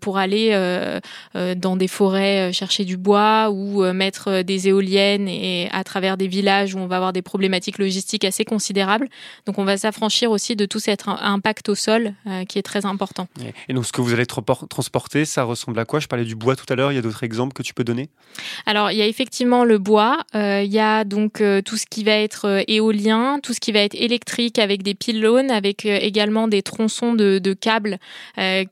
pour 0.01 0.19
aller 0.19 1.01
dans 1.35 1.77
des 1.77 1.89
forêts 1.89 2.53
chercher 2.53 2.85
du 2.85 2.97
bois 2.97 3.51
ou 3.51 3.83
mettre 3.93 4.43
des 4.43 4.69
éoliennes 4.69 4.84
et 4.93 5.69
à 5.73 5.85
travers 5.85 6.17
des 6.17 6.27
villages 6.27 6.75
où 6.75 6.79
on 6.79 6.87
va 6.87 6.97
avoir 6.97 7.13
des 7.13 7.23
problématiques 7.23 7.79
logistiques 7.79 8.25
assez 8.25 8.45
considérables. 8.45 9.09
Donc 9.47 9.59
on 9.59 9.65
va 9.65 9.77
s'affranchir 9.77 10.31
aussi 10.31 10.57
de 10.57 10.67
tout 10.67 10.79
cet 10.79 11.05
impact 11.07 11.69
au 11.69 11.75
sol 11.75 12.15
euh, 12.27 12.45
qui 12.45 12.59
est 12.59 12.63
très 12.63 12.87
important. 12.87 13.29
Et 13.69 13.75
donc 13.75 13.87
ce 13.87 13.93
que 13.93 14.01
vous 14.01 14.13
allez 14.13 14.27
transporter, 14.27 15.25
ça 15.25 15.45
ressemble 15.45 15.79
à 15.79 15.85
quoi? 15.85 16.01
Je 16.01 16.07
parlais 16.07 16.25
du 16.25 16.35
bois 16.35 16.57
tout 16.57 16.67
à 16.69 16.75
l'heure, 16.77 16.93
il 16.93 16.97
y 16.97 16.99
a 16.99 17.03
d'autres 17.03 17.25
exemples 17.25 17.53
que 17.53 17.63
tu 17.63 17.75
peux 17.75 17.85
donner? 17.85 18.09
Alors 18.67 18.91
il 18.91 18.99
y 18.99 19.03
a 19.03 19.07
effectivement 19.07 19.65
le 19.65 19.79
bois, 19.79 20.19
euh, 20.35 20.63
il 20.63 20.73
y 20.73 20.79
a 20.79 21.05
donc 21.05 21.41
euh, 21.41 21.63
tout 21.63 21.77
ce 21.77 21.87
qui 21.87 22.05
va 22.05 22.13
être 22.13 22.65
éolien, 22.69 23.39
tout 23.43 23.53
ce 23.53 23.61
qui 23.61 23.73
va 23.73 23.81
être 23.81 23.95
électrique 23.95 24.59
avec 24.59 24.83
des 24.83 24.95
pylônes, 24.95 25.51
avec 25.51 25.85
également 25.85 26.49
des 26.49 26.63
tronçons 26.63 27.15
de, 27.15 27.39
de 27.39 27.53
câbles 27.53 27.99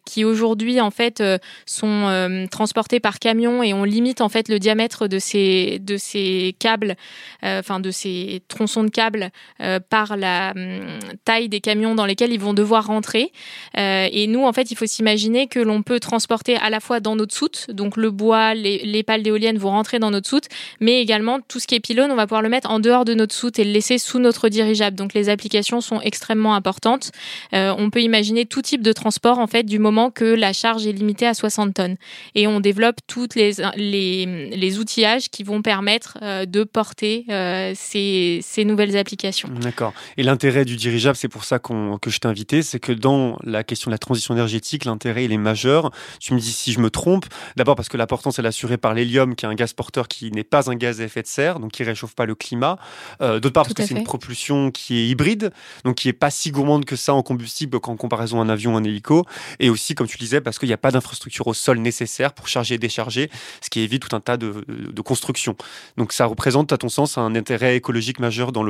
qui 0.05 0.25
aujourd'hui 0.25 0.81
en 0.81 0.91
fait 0.91 1.23
sont 1.67 2.47
transportés 2.51 3.01
par 3.01 3.19
camion 3.19 3.63
et 3.63 3.73
on 3.73 3.85
limite 3.85 4.21
en 4.21 4.29
fait 4.29 4.49
le 4.49 4.59
diamètre 4.59 5.07
de 5.09 5.19
ces, 5.19 5.79
de 5.81 5.97
ces 6.03 6.55
câbles, 6.59 6.97
euh, 7.45 7.61
enfin 7.61 7.81
de 7.81 7.91
ces 7.91 8.43
tronçons 8.49 8.85
de 8.85 8.91
câbles 8.91 9.31
euh, 9.61 9.81
par 9.81 10.17
la 10.17 10.53
hum, 10.55 10.99
taille 11.25 11.49
des 11.49 11.61
camions 11.61 11.95
dans 11.95 12.07
lesquels 12.07 12.33
ils 12.33 12.41
vont 12.41 12.55
devoir 12.55 12.87
rentrer. 12.87 13.33
Euh, 13.79 14.09
et 14.11 14.27
nous, 14.27 14.45
en 14.45 14.53
fait, 14.53 14.71
il 14.71 14.77
faut 14.77 14.87
s'imaginer 14.87 15.47
que 15.47 15.61
l'on 15.61 15.83
peut 15.83 16.01
transporter 16.01 16.57
à 16.57 16.71
la 16.71 16.81
fois 16.81 17.01
dans 17.01 17.17
notre 17.17 17.35
soute, 17.35 17.67
donc 17.71 17.97
le 17.97 18.11
bois, 18.11 18.55
les, 18.55 19.03
pales 19.03 19.23
d'éoliennes 19.23 19.59
vont 19.59 19.71
rentrer 19.71 19.99
dans 19.99 20.11
notre 20.11 20.29
soute, 20.29 20.45
mais 20.81 21.01
également 21.01 21.41
tout 21.41 21.59
ce 21.59 21.67
qui 21.67 21.75
est 21.75 21.81
pylône, 21.81 22.11
on 22.11 22.17
va 22.17 22.27
pouvoir 22.27 22.43
le 22.43 22.49
mettre 22.49 22.71
en 22.71 22.79
dehors 22.79 23.05
de 23.05 23.15
notre 23.15 23.35
soute 23.35 23.59
et 23.59 23.65
le 23.65 23.73
laisser 23.73 23.99
sous 23.99 24.19
notre 24.19 24.49
dirigeable. 24.49 24.97
Donc 24.97 25.15
les 25.15 25.29
applications 25.29 25.81
sont 25.81 26.01
extrêmement 26.01 26.55
importantes. 26.55 27.11
on 27.53 27.91
peut 27.91 28.03
imaginer 28.03 28.47
tout 28.47 28.63
type 28.63 28.83
de 28.83 28.93
transport 28.93 29.39
en 29.39 29.47
fait 29.47 29.65
du 29.65 29.79
moment 29.79 30.11
que 30.11 30.25
la 30.25 30.53
charge 30.53 30.87
est 30.87 30.93
limitée 30.93 31.27
à 31.27 31.35
60 31.35 31.75
tonnes. 31.75 31.97
Et 32.35 32.47
on 32.47 32.61
développe 32.61 32.97
toutes 33.07 33.35
les, 33.35 33.53
les, 33.77 34.51
les 34.51 34.79
outillages 34.79 35.29
qui 35.31 35.43
vont 35.43 35.63
permettre 35.63 35.92
permettre 35.99 36.47
de 36.47 36.65
porter 36.65 37.27
ces, 37.75 38.41
ces 38.43 38.65
nouvelles 38.65 38.97
applications. 38.97 39.49
D'accord. 39.61 39.93
Et 40.17 40.23
l'intérêt 40.23 40.65
du 40.65 40.77
dirigeable, 40.77 41.17
c'est 41.17 41.29
pour 41.29 41.45
ça 41.45 41.59
que 41.59 42.11
je 42.11 42.19
t'ai 42.19 42.29
invité, 42.29 42.63
c'est 42.63 42.81
que 42.81 42.93
dans 42.93 43.39
la 43.43 43.65
question 43.65 43.91
de 43.91 43.95
la 43.95 43.99
transition 43.99 44.35
énergétique, 44.35 44.85
l'intérêt 44.85 45.25
il 45.25 45.33
est 45.33 45.39
majeur. 45.39 45.91
Tu 46.21 46.35
me 46.35 46.41
dis 46.41 46.53
si 46.53 46.73
je 46.73 46.81
me 46.81 46.91
trompe. 46.91 47.27
D'abord 47.57 47.77
parce 47.77 47.89
que 47.89 47.97
l'importance 47.97 48.39
est 48.39 48.47
assurée 48.47 48.79
par 48.79 48.95
l'hélium, 48.95 49.35
qui 49.35 49.45
est 49.45 49.49
un 49.49 49.55
gaz 49.55 49.73
porteur 49.73 50.09
qui 50.09 50.31
n'est 50.31 50.45
pas 50.45 50.71
un 50.71 50.75
gaz 50.75 51.01
à 51.01 51.05
effet 51.05 51.23
de 51.23 51.27
serre, 51.27 51.61
donc 51.61 51.73
qui 51.73 51.85
réchauffe 51.85 52.15
pas 52.15 52.27
le 52.27 52.35
climat. 52.35 52.79
D'autre 53.21 53.51
part 53.51 53.65
parce 53.65 53.75
que 53.75 53.85
c'est 53.85 53.95
une 53.95 54.05
propulsion 54.05 54.71
qui 54.71 54.99
est 54.99 55.09
hybride, 55.09 55.53
donc 55.85 55.97
qui 55.97 56.09
est 56.09 56.13
pas 56.13 56.31
si 56.31 56.51
gourmande 56.51 56.85
que 56.85 56.97
ça 56.97 57.15
en 57.15 57.23
combustible 57.23 57.81
qu'en 57.81 57.97
comparaison 57.97 58.41
à 58.41 58.45
un 58.45 58.49
avion, 58.49 58.75
ou 58.75 58.77
un 58.77 58.85
hélico. 58.85 59.27
Et 59.61 59.71
aussi, 59.71 59.95
comme 59.95 60.07
tu 60.07 60.19
disais, 60.19 60.41
parce 60.41 60.59
qu'il 60.59 60.69
n'y 60.69 60.75
a 60.75 60.79
pas 60.79 60.91
d'infrastructure 60.91 61.47
au 61.47 61.55
sol 61.55 61.79
nécessaire 61.79 62.33
pour 62.33 62.49
charger 62.49 62.77
et 62.77 62.79
décharger, 62.79 63.31
ce 63.61 63.71
qui 63.71 63.81
évite 63.81 64.09
tout 64.09 64.17
un 64.17 64.21
tas 64.21 64.37
de, 64.37 64.65
de 64.69 65.03
constructions. 65.03 65.57
Donc 65.97 66.13
ça 66.13 66.27
représente, 66.27 66.73
à 66.73 66.79
ton 66.79 66.89
sens, 66.89 67.19
un 67.19 67.35
intérêt 67.35 67.77
écologique 67.77 68.21
majeur 68.21 68.53
dans 68.53 68.65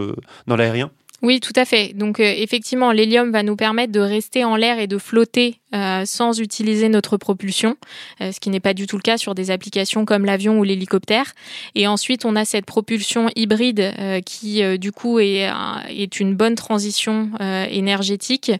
l'aérien? 0.56 0.90
Oui, 1.22 1.38
tout 1.38 1.52
à 1.54 1.64
fait. 1.64 1.92
Donc 1.94 2.18
euh, 2.18 2.34
effectivement, 2.36 2.90
l'hélium 2.90 3.30
va 3.30 3.42
nous 3.42 3.56
permettre 3.56 3.92
de 3.92 4.00
rester 4.00 4.44
en 4.44 4.56
l'air 4.56 4.78
et 4.80 4.88
de 4.88 4.98
flotter 4.98 5.60
euh, 5.74 6.04
sans 6.04 6.40
utiliser 6.40 6.88
notre 6.88 7.16
propulsion, 7.16 7.76
euh, 8.20 8.32
ce 8.32 8.40
qui 8.40 8.50
n'est 8.50 8.60
pas 8.60 8.74
du 8.74 8.86
tout 8.86 8.96
le 8.96 9.02
cas 9.02 9.16
sur 9.16 9.34
des 9.34 9.50
applications 9.50 10.04
comme 10.04 10.24
l'avion 10.24 10.58
ou 10.58 10.64
l'hélicoptère. 10.64 11.32
Et 11.74 11.86
ensuite, 11.86 12.24
on 12.24 12.36
a 12.36 12.44
cette 12.44 12.66
propulsion 12.66 13.28
hybride 13.36 13.92
qui, 14.24 14.62
du 14.78 14.92
coup, 14.92 15.18
est, 15.18 15.50
une 16.20 16.34
bonne 16.34 16.54
transition 16.54 17.30
énergétique 17.40 18.52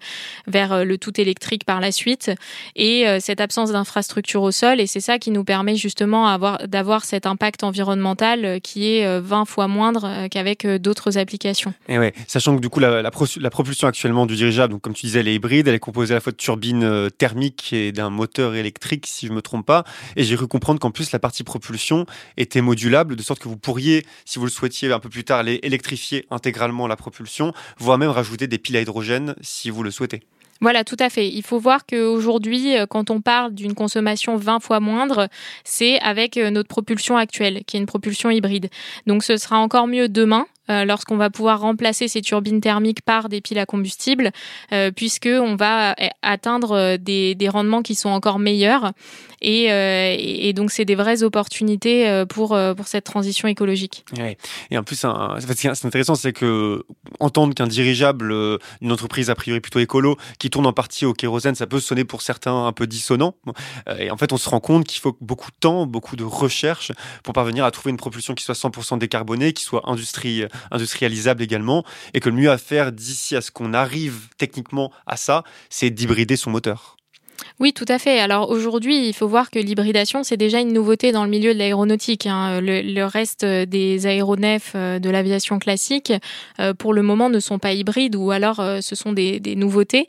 vers 0.47 0.85
le 0.85 0.99
tout 0.99 1.21
électrique 1.21 1.65
par 1.65 1.81
la 1.81 1.93
suite. 1.93 2.31
Et 2.77 3.05
cette 3.21 3.41
absence 3.41 3.73
d'infrastructure 3.73 4.43
au 4.43 4.51
sol, 4.51 4.81
et 4.81 4.87
c'est 4.87 5.01
ça 5.01 5.19
qui 5.19 5.31
nous 5.31 5.45
permet 5.45 5.77
justement 5.77 6.39
d'avoir 6.67 7.05
cet 7.05 7.27
impact 7.27 7.65
environnemental 7.65 8.61
qui 8.63 8.95
est 8.95 9.21
20 9.21 9.45
fois 9.45 9.69
moindre 9.69 10.29
qu'avec 10.31 10.67
d'autres 10.67 11.19
applications. 11.19 11.75
Et 11.89 11.99
ouais, 11.99 12.13
sachant 12.27 12.53
donc 12.53 12.61
du 12.61 12.69
coup 12.69 12.81
la, 12.81 13.11
propulsion 13.11 13.89
actuellement 13.89 14.27
du 14.27 14.37
dirigeable, 14.37 14.73
donc 14.73 14.83
comme 14.83 14.95
tu 14.95 15.07
disais, 15.07 15.21
elle 15.21 15.29
est 15.29 15.35
hybride, 15.35 15.69
elle 15.69 15.75
est 15.75 15.79
composée 15.79 16.15
à 16.15 16.17
la 16.17 16.21
fois 16.21 16.33
de 16.33 16.37
turbines 16.37 17.02
euh, 17.03 17.11
thermiques 17.11 17.73
et 17.73 17.93
d'un 17.93 18.11
moteur 18.11 18.55
électrique, 18.55 19.07
si 19.07 19.27
je 19.27 19.33
me 19.33 19.43
trompe 19.43 19.67
pas. 19.67 19.85
Et 20.17 20.25
j'ai 20.25 20.37
cru 20.37 20.47
comprendre 20.47 20.81
qu'en 20.81 20.91
plus 20.91 21.13
la 21.13 21.19
partie 21.19 21.45
propulsion 21.45 22.07
était 22.37 22.61
modulable, 22.61 23.17
de 23.17 23.23
sorte 23.23 23.41
que 23.41 23.49
vous 23.49 23.57
pourriez, 23.57 24.05
si 24.25 24.39
vous 24.39 24.45
le 24.45 24.51
souhaitiez 24.51 24.93
un 24.93 25.01
peu 25.01 25.09
plus 25.09 25.25
tard, 25.25 25.39
aller 25.39 25.61
électrifier 25.63 26.27
intégralement 26.31 26.87
la 26.87 26.97
propulsion, 26.97 27.53
voire 27.79 27.99
même 27.99 28.11
rajouter 28.11 28.47
des 28.47 28.59
piles 28.59 28.77
à 28.77 28.81
hydrogène 28.81 29.35
si 29.41 29.71
vous 29.71 29.83
le 29.83 29.91
souhaitez. 29.91 30.23
Voilà, 30.63 30.85
tout 30.85 30.97
à 31.01 31.11
fait. 31.11 31.29
Il 31.29 31.43
faut 31.43 31.59
voir 31.59 31.85
qu'aujourd'hui, 31.87 32.77
euh, 32.77 32.87
quand 32.87 33.11
on 33.11 33.21
parle 33.21 33.53
d'une 33.53 33.75
consommation 33.75 34.37
20 34.37 34.61
fois 34.61 34.79
moindre, 34.79 35.29
c'est 35.65 35.99
avec 35.99 36.37
euh, 36.37 36.51
notre 36.51 36.69
propulsion 36.69 37.17
actuelle, 37.17 37.63
qui 37.67 37.77
est 37.77 37.81
une 37.81 37.87
propulsion 37.87 38.31
hybride. 38.31 38.71
Donc 39.09 39.25
ce 39.25 39.37
sera 39.37 39.59
encore 39.59 39.89
mieux 39.89 40.09
demain, 40.09 40.47
euh, 40.71 40.85
lorsqu'on 40.85 41.17
va 41.17 41.29
pouvoir 41.29 41.61
remplacer 41.61 42.07
ces 42.07 42.23
turbines 42.23 42.61
thermiques 42.61 43.03
par 43.03 43.29
des 43.29 43.41
piles 43.41 43.59
à 43.59 43.67
combustible, 43.67 44.31
euh, 44.73 44.93
puisque 44.93 45.27
va 45.27 45.91
euh, 45.91 46.07
atteindre 46.23 46.97
des, 46.99 47.35
des, 47.35 47.49
rendements 47.49 47.83
qui 47.83 47.97
sont 47.97 48.11
encore 48.11 48.39
meilleurs. 48.39 48.93
Et, 49.45 50.53
donc, 50.55 50.71
c'est 50.71 50.85
des 50.85 50.95
vraies 50.95 51.25
opportunités 51.25 52.25
pour, 52.29 52.57
pour 52.77 52.87
cette 52.87 53.03
transition 53.03 53.49
écologique. 53.49 54.05
Et 54.71 54.79
en 54.79 54.85
plus, 54.85 55.01
ce 55.01 55.53
qui 55.53 55.67
est 55.67 55.85
intéressant, 55.85 56.15
c'est 56.15 56.33
que 56.33 56.85
entendre 57.19 57.53
qu'un 57.53 57.67
dirigeable, 57.67 58.33
une 58.81 58.93
entreprise 58.93 59.31
a 59.31 59.35
priori 59.35 59.61
plutôt 59.61 59.81
écolo, 59.81 60.17
qui 60.39 60.49
tourne 60.49 60.67
en 60.67 60.73
partie 60.73 61.07
au 61.07 61.13
kérosène, 61.13 61.57
ça 61.57 61.67
peut 61.67 61.81
sonner 61.81 62.05
pour 62.05 62.23
certains 62.23 62.67
un 62.67 62.73
peu 62.73 62.87
dissonant. 62.87 63.35
Et 63.99 64.13
en 64.13 64.17
fait, 64.17 64.33
on 64.33 64.37
se 64.37 64.49
rend 64.49 64.61
compte 64.61 64.87
qu'il 64.87 65.01
faut 65.01 65.17
beaucoup 65.21 65.51
de 65.51 65.57
temps, 65.59 65.87
beaucoup 65.87 66.15
de 66.15 66.23
recherche 66.23 66.93
pour 67.25 67.35
parvenir 67.35 67.65
à 67.65 67.73
trouver 67.73 67.91
une 67.91 67.97
propulsion 67.97 68.35
qui 68.35 68.45
soit 68.45 68.55
100% 68.55 68.99
décarbonée, 68.99 69.53
qui 69.55 69.65
soit 69.65 69.83
industrie, 69.91 70.45
industrialisable 70.71 71.43
également, 71.43 71.85
et 72.15 72.21
que 72.21 72.29
le 72.29 72.37
mieux 72.37 72.51
à 72.51 72.59
faire 72.59 72.93
d'ici 72.93 73.37
à 73.37 73.41
ce 73.41 73.51
qu'on 73.51 73.75
arrive 73.75 74.29
techniquement 74.39 74.93
à 75.07 75.17
ça, 75.17 75.45
c'est 75.71 75.91
d'hybrider 75.91 76.37
son 76.37 76.51
moteur. 76.51 76.97
Oui, 77.63 77.73
tout 77.73 77.85
à 77.87 78.01
fait. 78.01 78.19
Alors 78.19 78.51
aujourd'hui, 78.51 79.07
il 79.07 79.13
faut 79.13 79.29
voir 79.29 79.49
que 79.49 79.61
l'hybridation, 79.61 80.25
c'est 80.25 80.37
déjà 80.37 80.59
une 80.59 80.73
nouveauté 80.73 81.13
dans 81.13 81.23
le 81.23 81.31
milieu 81.31 81.55
de 81.55 81.59
l'aéronautique. 81.61 82.27
Hein. 82.27 82.61
Le, 82.61 83.05
reste 83.05 83.45
des 83.45 84.05
aéronefs 84.05 84.73
euh, 84.75 84.99
de 84.99 85.09
l'aviation 85.09 85.61
classique, 85.61 86.13
euh, 86.59 86.75
pour 86.75 86.93
le 86.93 87.03
moment, 87.03 87.31
ne 87.31 87.39
sont 87.39 87.61
pas 87.61 87.73
hybrides 87.73 88.17
ou 88.17 88.33
alors 88.33 88.59
euh, 88.59 88.81
ce 88.81 88.97
sont 88.97 89.13
des, 89.13 89.41
nouveautés. 89.55 90.09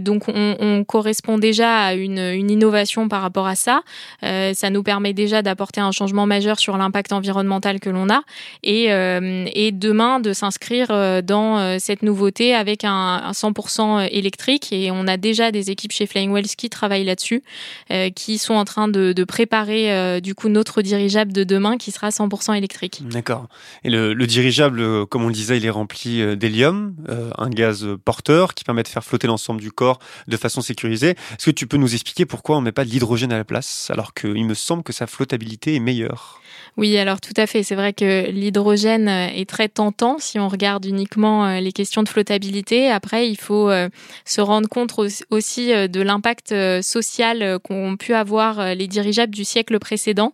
Donc 0.00 0.24
on, 0.26 0.82
correspond 0.84 1.38
déjà 1.38 1.76
à 1.76 1.94
une, 1.94 2.18
innovation 2.50 3.08
par 3.08 3.22
rapport 3.22 3.46
à 3.46 3.54
ça. 3.54 3.82
Ça 4.22 4.70
nous 4.70 4.82
permet 4.82 5.12
déjà 5.12 5.42
d'apporter 5.42 5.80
un 5.80 5.92
changement 5.92 6.26
majeur 6.26 6.58
sur 6.58 6.76
l'impact 6.76 7.12
environnemental 7.12 7.78
que 7.78 7.90
l'on 7.90 8.08
a 8.08 8.22
et, 8.64 9.70
demain 9.72 10.18
de 10.18 10.32
s'inscrire 10.32 11.22
dans 11.22 11.78
cette 11.78 12.02
nouveauté 12.02 12.54
avec 12.54 12.84
un, 12.84 13.30
100% 13.30 14.08
électrique. 14.10 14.72
Et 14.72 14.90
on 14.90 15.06
a 15.06 15.16
déjà 15.16 15.52
des 15.52 15.70
équipes 15.70 15.92
chez 15.92 16.06
Flying 16.06 16.32
Wells 16.32 16.56
qui 16.56 16.68
travaillent 16.80 17.04
là-dessus, 17.04 17.42
euh, 17.90 18.08
qui 18.08 18.38
sont 18.38 18.54
en 18.54 18.64
train 18.64 18.88
de, 18.88 19.12
préparer 19.24 19.92
euh, 19.92 20.20
du 20.20 20.34
coup 20.34 20.48
notre 20.48 20.80
dirigeable 20.80 21.32
de 21.32 21.44
demain 21.44 21.76
qui 21.76 21.90
sera 21.90 22.08
100% 22.08 22.56
électrique. 22.56 23.02
D'accord. 23.04 23.48
Et 23.84 23.90
le, 23.90 24.14
dirigeable, 24.26 24.80
euh, 24.80 25.04
comme 25.04 25.24
on 25.24 25.28
le 25.28 25.34
disait, 25.34 25.58
il 25.58 25.66
est 25.66 25.70
rempli 25.70 26.36
d'hélium, 26.36 26.94
un 27.36 27.50
gaz 27.50 27.86
porteur 28.04 28.54
qui 28.54 28.64
permet 28.64 28.82
de 28.82 28.88
faire 28.88 29.04
flotter 29.04 29.26
l'ensemble 29.26 29.60
du 29.60 29.72
corps 29.72 29.98
de 30.26 30.36
façon 30.38 30.62
sécurisée. 30.62 31.10
Est-ce 31.10 31.46
que 31.46 31.50
tu 31.50 31.66
peux 31.66 31.76
nous 31.76 31.92
expliquer 31.92 32.24
pourquoi 32.24 32.56
on 32.56 32.60
ne 32.60 32.66
met 32.66 32.72
pas 32.72 32.84
de 32.84 32.90
l'hydrogène 32.90 33.32
à 33.32 33.36
la 33.36 33.44
place 33.44 33.90
alors 33.90 34.14
qu'il 34.14 34.44
me 34.46 34.54
semble 34.54 34.82
que 34.82 34.92
sa 34.92 35.06
flottabilité 35.06 35.74
est 35.74 35.80
meilleure? 35.80 36.40
Oui, 36.76 36.96
alors 36.96 37.20
tout 37.20 37.34
à 37.36 37.46
fait. 37.46 37.62
C'est 37.62 37.74
vrai 37.74 37.92
que 37.92 38.30
l'hydrogène 38.30 39.08
est 39.08 39.48
très 39.48 39.68
tentant 39.68 40.18
si 40.18 40.38
on 40.38 40.48
regarde 40.48 40.84
uniquement 40.86 41.58
les 41.58 41.72
questions 41.72 42.02
de 42.02 42.08
flottabilité. 42.08 42.90
Après, 42.90 43.28
il 43.28 43.36
faut 43.36 43.70
se 44.24 44.40
rendre 44.40 44.68
compte 44.68 44.94
aussi 45.30 45.68
de 45.68 46.00
l'impact 46.00 46.52
social 46.82 47.42
euh, 47.42 47.58
qu'ont 47.58 47.96
pu 47.96 48.14
avoir 48.14 48.60
euh, 48.60 48.74
les 48.74 48.86
dirigeables 48.86 49.34
du 49.34 49.44
siècle 49.44 49.78
précédent. 49.78 50.32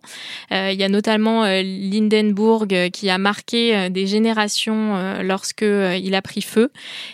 Euh, 0.51 0.71
il 0.71 0.79
y 0.79 0.83
a 0.83 0.89
notamment 0.89 1.45
Lindenburg 1.45 2.89
qui 2.91 3.09
a 3.09 3.17
marqué 3.17 3.89
des 3.89 4.07
générations 4.07 5.21
lorsque 5.21 5.63
il 5.63 6.15
a 6.15 6.21
pris 6.21 6.41
feu 6.41 6.71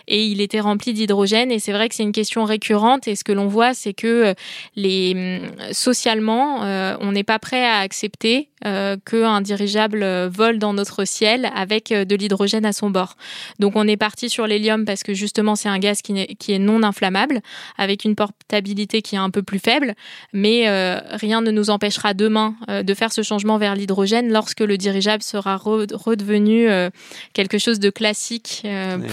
et 0.07 0.25
il 0.25 0.41
était 0.41 0.59
rempli 0.59 0.93
d'hydrogène. 0.93 1.51
Et 1.51 1.59
c'est 1.59 1.71
vrai 1.71 1.89
que 1.89 1.95
c'est 1.95 2.03
une 2.03 2.11
question 2.11 2.43
récurrente. 2.43 3.07
Et 3.07 3.15
ce 3.15 3.23
que 3.23 3.31
l'on 3.31 3.47
voit, 3.47 3.73
c'est 3.73 3.93
que 3.93 4.33
les 4.75 5.41
hum, 5.43 5.73
socialement, 5.73 6.61
on 7.01 7.11
n'est 7.11 7.23
pas 7.23 7.39
prêt 7.39 7.65
à 7.65 7.79
accepter 7.79 8.49
qu'un 8.61 9.41
dirigeable 9.41 10.27
vole 10.27 10.57
dans 10.57 10.73
notre 10.73 11.05
ciel 11.05 11.51
avec 11.55 11.89
de 11.89 12.15
l'hydrogène 12.15 12.65
à 12.65 12.73
son 12.73 12.89
bord. 12.89 13.15
Donc 13.59 13.75
on 13.75 13.87
est 13.87 13.97
parti 13.97 14.29
sur 14.29 14.47
l'hélium 14.47 14.85
parce 14.85 15.03
que 15.03 15.13
justement 15.13 15.55
c'est 15.55 15.69
un 15.69 15.79
gaz 15.79 16.01
qui 16.01 16.53
est 16.53 16.59
non 16.59 16.83
inflammable 16.83 17.41
avec 17.77 18.05
une 18.05 18.15
portabilité 18.15 19.02
qui 19.03 19.15
est 19.15 19.19
un 19.19 19.29
peu 19.29 19.43
plus 19.43 19.59
faible, 19.59 19.93
mais 20.31 20.67
euh, 20.67 20.99
rien 21.11 21.41
ne 21.41 21.51
nous 21.51 21.69
empêchera 21.69 22.13
demain 22.13 22.55
euh, 22.69 22.81
de 22.83 22.93
faire 22.93 23.11
ce 23.11 23.21
changement 23.21 23.57
vers 23.57 23.75
l'hydrogène 23.75 24.31
lorsque 24.31 24.61
le 24.61 24.77
dirigeable 24.77 25.21
sera 25.21 25.57
redevenu 25.57 26.69
euh, 26.69 26.89
quelque 27.33 27.57
chose 27.57 27.79
de 27.79 27.89
classique 27.89 28.65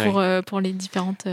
pour, 0.03 0.23
pour 0.47 0.61
les 0.61 0.73
différentes 0.73 1.27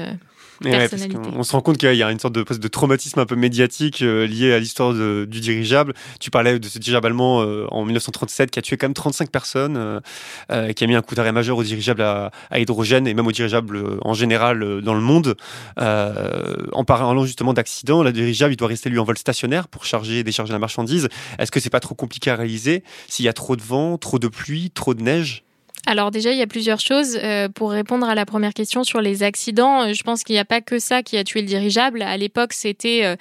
on 0.63 1.43
se 1.43 1.51
rend 1.51 1.61
compte 1.61 1.77
qu'il 1.77 1.93
y 1.93 2.03
a 2.03 2.11
une 2.11 2.19
sorte 2.19 2.33
de, 2.33 2.43
de 2.43 2.67
traumatisme 2.67 3.19
un 3.19 3.25
peu 3.25 3.35
médiatique 3.35 4.01
euh, 4.01 4.25
lié 4.25 4.53
à 4.53 4.59
l'histoire 4.59 4.93
du 4.93 5.39
dirigeable. 5.39 5.93
Tu 6.19 6.31
parlais 6.31 6.59
de 6.59 6.67
ce 6.67 6.79
dirigeable 6.79 7.07
allemand 7.07 7.41
euh, 7.41 7.67
en 7.69 7.85
1937 7.85 8.51
qui 8.51 8.59
a 8.59 8.61
tué 8.61 8.77
quand 8.77 8.87
même 8.87 8.93
35 8.93 9.29
personnes, 9.29 10.01
euh, 10.51 10.73
qui 10.73 10.83
a 10.83 10.87
mis 10.87 10.95
un 10.95 11.01
coup 11.01 11.15
d'arrêt 11.15 11.31
majeur 11.31 11.57
au 11.57 11.63
dirigeable 11.63 12.01
à, 12.01 12.31
hydrogène 12.55 13.07
et 13.07 13.13
même 13.13 13.27
au 13.27 13.31
dirigeable 13.31 13.99
en 14.01 14.13
général 14.13 14.81
dans 14.81 14.93
le 14.93 15.01
monde. 15.01 15.35
en 15.77 16.83
parlant 16.85 17.25
justement 17.25 17.53
d'accidents, 17.53 18.03
le 18.03 18.11
dirigeable 18.11 18.53
il 18.53 18.57
doit 18.57 18.67
rester 18.67 18.89
lui 18.89 18.99
en 18.99 19.03
vol 19.03 19.17
stationnaire 19.17 19.67
pour 19.67 19.85
charger 19.85 20.19
et 20.19 20.23
décharger 20.23 20.53
la 20.53 20.59
marchandise. 20.59 21.09
Est-ce 21.39 21.51
que 21.51 21.59
c'est 21.59 21.69
pas 21.69 21.79
trop 21.79 21.95
compliqué 21.95 22.31
à 22.31 22.35
réaliser? 22.35 22.83
S'il 23.07 23.25
y 23.25 23.29
a 23.29 23.33
trop 23.33 23.55
de 23.55 23.61
vent, 23.61 23.97
trop 23.97 24.19
de 24.19 24.27
pluie, 24.27 24.71
trop 24.71 24.93
de 24.93 25.01
neige? 25.01 25.46
Alors 25.87 26.11
déjà, 26.11 26.33
il 26.33 26.37
y 26.37 26.41
a 26.41 26.47
plusieurs 26.47 26.81
choses. 26.81 27.17
Euh, 27.23 27.47
pour 27.47 27.71
répondre 27.71 28.07
à 28.09 28.13
la 28.13 28.25
première 28.25 28.53
question 28.53 28.83
sur 28.83 28.99
les 28.99 29.23
accidents, 29.23 29.83
euh, 29.83 29.93
je 29.93 30.03
pense 30.03 30.25
qu'il 30.25 30.33
n'y 30.33 30.39
a 30.39 30.45
pas 30.45 30.59
que 30.59 30.79
ça 30.79 31.01
qui 31.01 31.15
a 31.15 31.23
tué 31.23 31.39
le 31.39 31.47
dirigeable. 31.47 32.01
À 32.01 32.17
l'époque, 32.17 32.51
c'était 32.51 33.05
euh, 33.05 33.15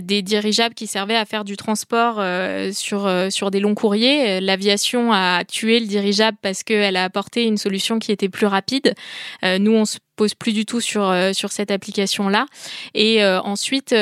des 0.00 0.22
dirigeables 0.22 0.76
qui 0.76 0.86
servaient 0.86 1.16
à 1.16 1.24
faire 1.24 1.42
du 1.42 1.56
transport 1.56 2.22
sur, 2.72 3.10
sur 3.30 3.50
des 3.50 3.58
longs 3.58 3.74
courriers. 3.74 4.40
L'aviation 4.40 5.12
a 5.12 5.42
tué 5.44 5.80
le 5.80 5.86
dirigeable 5.86 6.38
parce 6.40 6.62
qu'elle 6.62 6.96
a 6.96 7.02
apporté 7.02 7.42
une 7.42 7.56
solution 7.56 7.98
qui 7.98 8.12
était 8.12 8.28
plus 8.28 8.46
rapide. 8.46 8.94
nous, 9.42 9.72
on 9.72 9.84
se 9.84 9.98
plus 10.38 10.52
du 10.52 10.64
tout 10.64 10.80
sur 10.80 11.12
sur 11.32 11.52
cette 11.52 11.70
application 11.70 12.28
là. 12.28 12.46
Et 12.94 13.24
ensuite, 13.24 13.94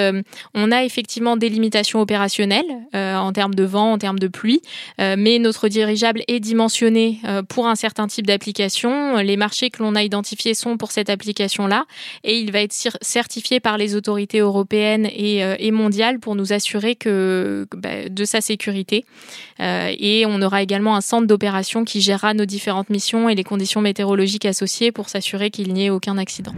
on 0.55 0.73
a 0.73 0.85
effectivement 0.85 1.37
des 1.37 1.49
limitations 1.49 2.01
opérationnelles 2.01 2.71
en 2.93 3.33
termes 3.33 3.55
de 3.55 3.65
vent, 3.65 3.93
en 3.93 3.99
termes 3.99 4.19
de 4.19 4.29
pluie, 4.29 4.63
mais 4.99 5.39
notre 5.39 5.69
dirigeable 5.69 6.23
est 6.29 6.41
dimensionné 6.41 7.21
pour 7.49 7.67
un 7.67 7.75
certain 7.75 8.07
type 8.07 8.27
d'application. 8.27 9.17
Les 9.17 9.37
marchés 9.37 9.71
que 9.71 9.83
l'on 9.83 9.95
a 9.95 10.03
identifiés 10.03 10.55
sont 10.55 10.77
pour 10.77 10.91
cette 10.91 11.11
application 11.11 11.67
là, 11.67 11.85
et 12.25 12.39
il 12.39 12.53
va 12.53 12.61
être 12.61 12.75
certifié 13.01 13.61
par 13.61 13.79
les 13.79 13.95
autorités 13.95 14.39
européennes 14.39 15.07
et, 15.07 15.39
et 15.59 15.71
mondiales 15.71 16.21
pour 16.21 16.35
nous 16.35 16.53
assurer 16.53 16.95
que 16.97 17.67
bah, 17.77 18.09
de 18.09 18.25
sa 18.25 18.41
sécurité. 18.41 19.05
et 19.59 20.25
on 20.27 20.43
aura 20.43 20.63
également 20.63 20.97
un 20.97 21.01
centre 21.01 21.27
d'opération 21.27 21.85
qui 21.85 22.01
gérera 22.01 22.35
nos 22.35 22.45
différentes 22.45 22.91
missions 22.91 23.29
et 23.29 23.35
les 23.35 23.45
conditions 23.45 23.81
météorologiques 23.81 24.47
associées 24.47 24.93
pour 24.93 25.09
s'assurer 25.09 25.51
qu'il 25.51 25.73
n'y 25.73 25.87
ait 25.87 25.91
aucun 25.91 26.10
accident. 26.19 26.55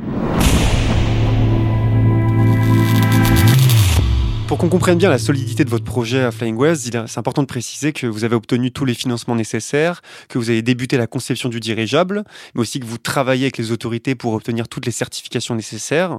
Pour 4.53 4.59
qu'on 4.59 4.69
comprenne 4.69 4.99
bien 4.99 5.09
la 5.09 5.19
solidité 5.19 5.65
de 5.65 5.71
votre 5.71 5.87
projet 5.87 6.21
à 6.21 6.31
Flying 6.31 6.57
West, 6.57 6.95
c'est 7.07 7.19
important 7.19 7.41
de 7.41 7.47
préciser 7.47 7.95
que 7.95 8.07
vous 8.07 8.25
avez 8.25 8.35
obtenu 8.35 8.71
tous 8.71 8.85
les 8.85 8.93
financements 8.93 9.35
nécessaires, 9.35 10.03
que 10.29 10.37
vous 10.37 10.51
avez 10.51 10.61
débuté 10.61 10.99
la 10.99 11.07
conception 11.07 11.49
du 11.49 11.59
dirigeable, 11.59 12.23
mais 12.55 12.61
aussi 12.61 12.79
que 12.79 12.85
vous 12.85 12.99
travaillez 12.99 13.45
avec 13.45 13.57
les 13.57 13.73
autorités 13.73 14.15
pour 14.15 14.35
obtenir 14.35 14.69
toutes 14.69 14.85
les 14.85 14.93
certifications 14.93 15.55
nécessaires. 15.55 16.19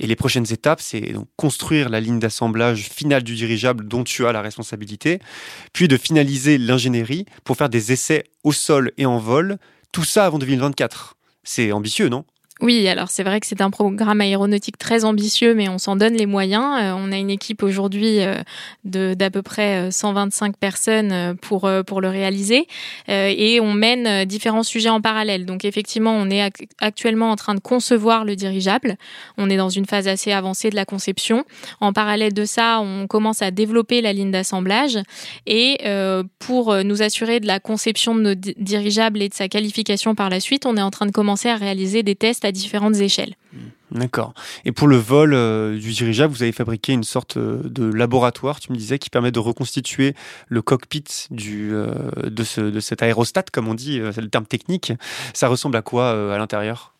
Et 0.00 0.06
les 0.06 0.16
prochaines 0.16 0.50
étapes, 0.50 0.80
c'est 0.80 1.12
donc 1.12 1.28
construire 1.36 1.90
la 1.90 2.00
ligne 2.00 2.20
d'assemblage 2.20 2.88
finale 2.88 3.22
du 3.22 3.34
dirigeable 3.34 3.86
dont 3.86 4.02
tu 4.02 4.24
as 4.26 4.32
la 4.32 4.40
responsabilité, 4.40 5.18
puis 5.74 5.86
de 5.86 5.98
finaliser 5.98 6.56
l'ingénierie 6.56 7.26
pour 7.44 7.58
faire 7.58 7.68
des 7.68 7.92
essais 7.92 8.24
au 8.44 8.52
sol 8.52 8.92
et 8.96 9.04
en 9.04 9.18
vol, 9.18 9.58
tout 9.92 10.04
ça 10.04 10.24
avant 10.24 10.38
2024. 10.38 11.18
C'est 11.42 11.70
ambitieux, 11.70 12.08
non? 12.08 12.24
Oui, 12.60 12.86
alors 12.86 13.10
c'est 13.10 13.24
vrai 13.24 13.40
que 13.40 13.46
c'est 13.48 13.60
un 13.60 13.70
programme 13.70 14.20
aéronautique 14.20 14.78
très 14.78 15.04
ambitieux, 15.04 15.54
mais 15.54 15.68
on 15.68 15.78
s'en 15.78 15.96
donne 15.96 16.14
les 16.14 16.24
moyens. 16.24 16.64
Euh, 16.80 16.92
on 16.96 17.10
a 17.10 17.16
une 17.16 17.30
équipe 17.30 17.64
aujourd'hui 17.64 18.20
euh, 18.20 18.36
d'à 18.84 19.28
peu 19.28 19.42
près 19.42 19.90
125 19.90 20.46
euh, 20.46 20.52
personnes 20.60 21.36
pour 21.42 21.68
pour 21.84 22.00
le 22.00 22.08
réaliser, 22.08 22.68
et 23.08 23.58
on 23.60 23.72
mène 23.72 24.24
différents 24.24 24.62
sujets 24.62 24.88
en 24.88 25.00
parallèle. 25.00 25.46
Donc 25.46 25.64
effectivement, 25.64 26.12
on 26.12 26.30
est 26.30 26.48
actuellement 26.78 27.32
en 27.32 27.36
train 27.36 27.56
de 27.56 27.60
concevoir 27.60 28.24
le 28.24 28.36
dirigeable. 28.36 28.96
On 29.36 29.50
est 29.50 29.56
dans 29.56 29.68
une 29.68 29.84
phase 29.84 30.06
assez 30.06 30.30
avancée 30.30 30.70
de 30.70 30.76
la 30.76 30.84
conception. 30.84 31.44
En 31.80 31.92
parallèle 31.92 32.34
de 32.34 32.44
ça, 32.44 32.78
on 32.80 33.08
commence 33.08 33.42
à 33.42 33.50
développer 33.50 34.00
la 34.00 34.12
ligne 34.12 34.30
d'assemblage, 34.30 34.98
et 35.46 35.78
pour 36.38 36.74
nous 36.84 37.02
assurer 37.02 37.40
de 37.40 37.46
la 37.48 37.58
conception 37.58 38.14
de 38.14 38.20
nos 38.20 38.34
dirigeables 38.34 39.22
et 39.22 39.28
de 39.28 39.34
sa 39.34 39.48
qualification 39.48 40.14
par 40.14 40.30
la 40.30 40.38
suite, 40.38 40.66
on 40.66 40.76
est 40.76 40.82
en 40.82 40.90
train 40.90 41.06
de 41.06 41.12
commencer 41.12 41.48
à 41.48 41.56
réaliser 41.56 42.02
des 42.04 42.14
tests 42.14 42.43
à 42.44 42.52
différentes 42.52 42.96
échelles. 42.96 43.34
Hmm, 43.52 43.98
d'accord. 43.98 44.34
Et 44.64 44.72
pour 44.72 44.88
le 44.88 44.96
vol 44.96 45.34
euh, 45.34 45.78
du 45.78 45.92
dirigeable, 45.92 46.32
vous 46.32 46.42
avez 46.42 46.52
fabriqué 46.52 46.92
une 46.92 47.04
sorte 47.04 47.36
euh, 47.36 47.62
de 47.64 47.84
laboratoire, 47.84 48.60
tu 48.60 48.72
me 48.72 48.76
disais, 48.76 48.98
qui 48.98 49.10
permet 49.10 49.32
de 49.32 49.38
reconstituer 49.38 50.14
le 50.48 50.62
cockpit 50.62 51.04
euh, 51.32 52.10
de, 52.24 52.44
ce, 52.44 52.60
de 52.60 52.80
cet 52.80 53.02
aérostat, 53.02 53.44
comme 53.52 53.68
on 53.68 53.74
dit, 53.74 54.00
c'est 54.12 54.20
le 54.20 54.30
terme 54.30 54.46
technique. 54.46 54.92
Ça 55.32 55.48
ressemble 55.48 55.76
à 55.76 55.82
quoi 55.82 56.34
à 56.34 56.38
l'intérieur? 56.38 56.93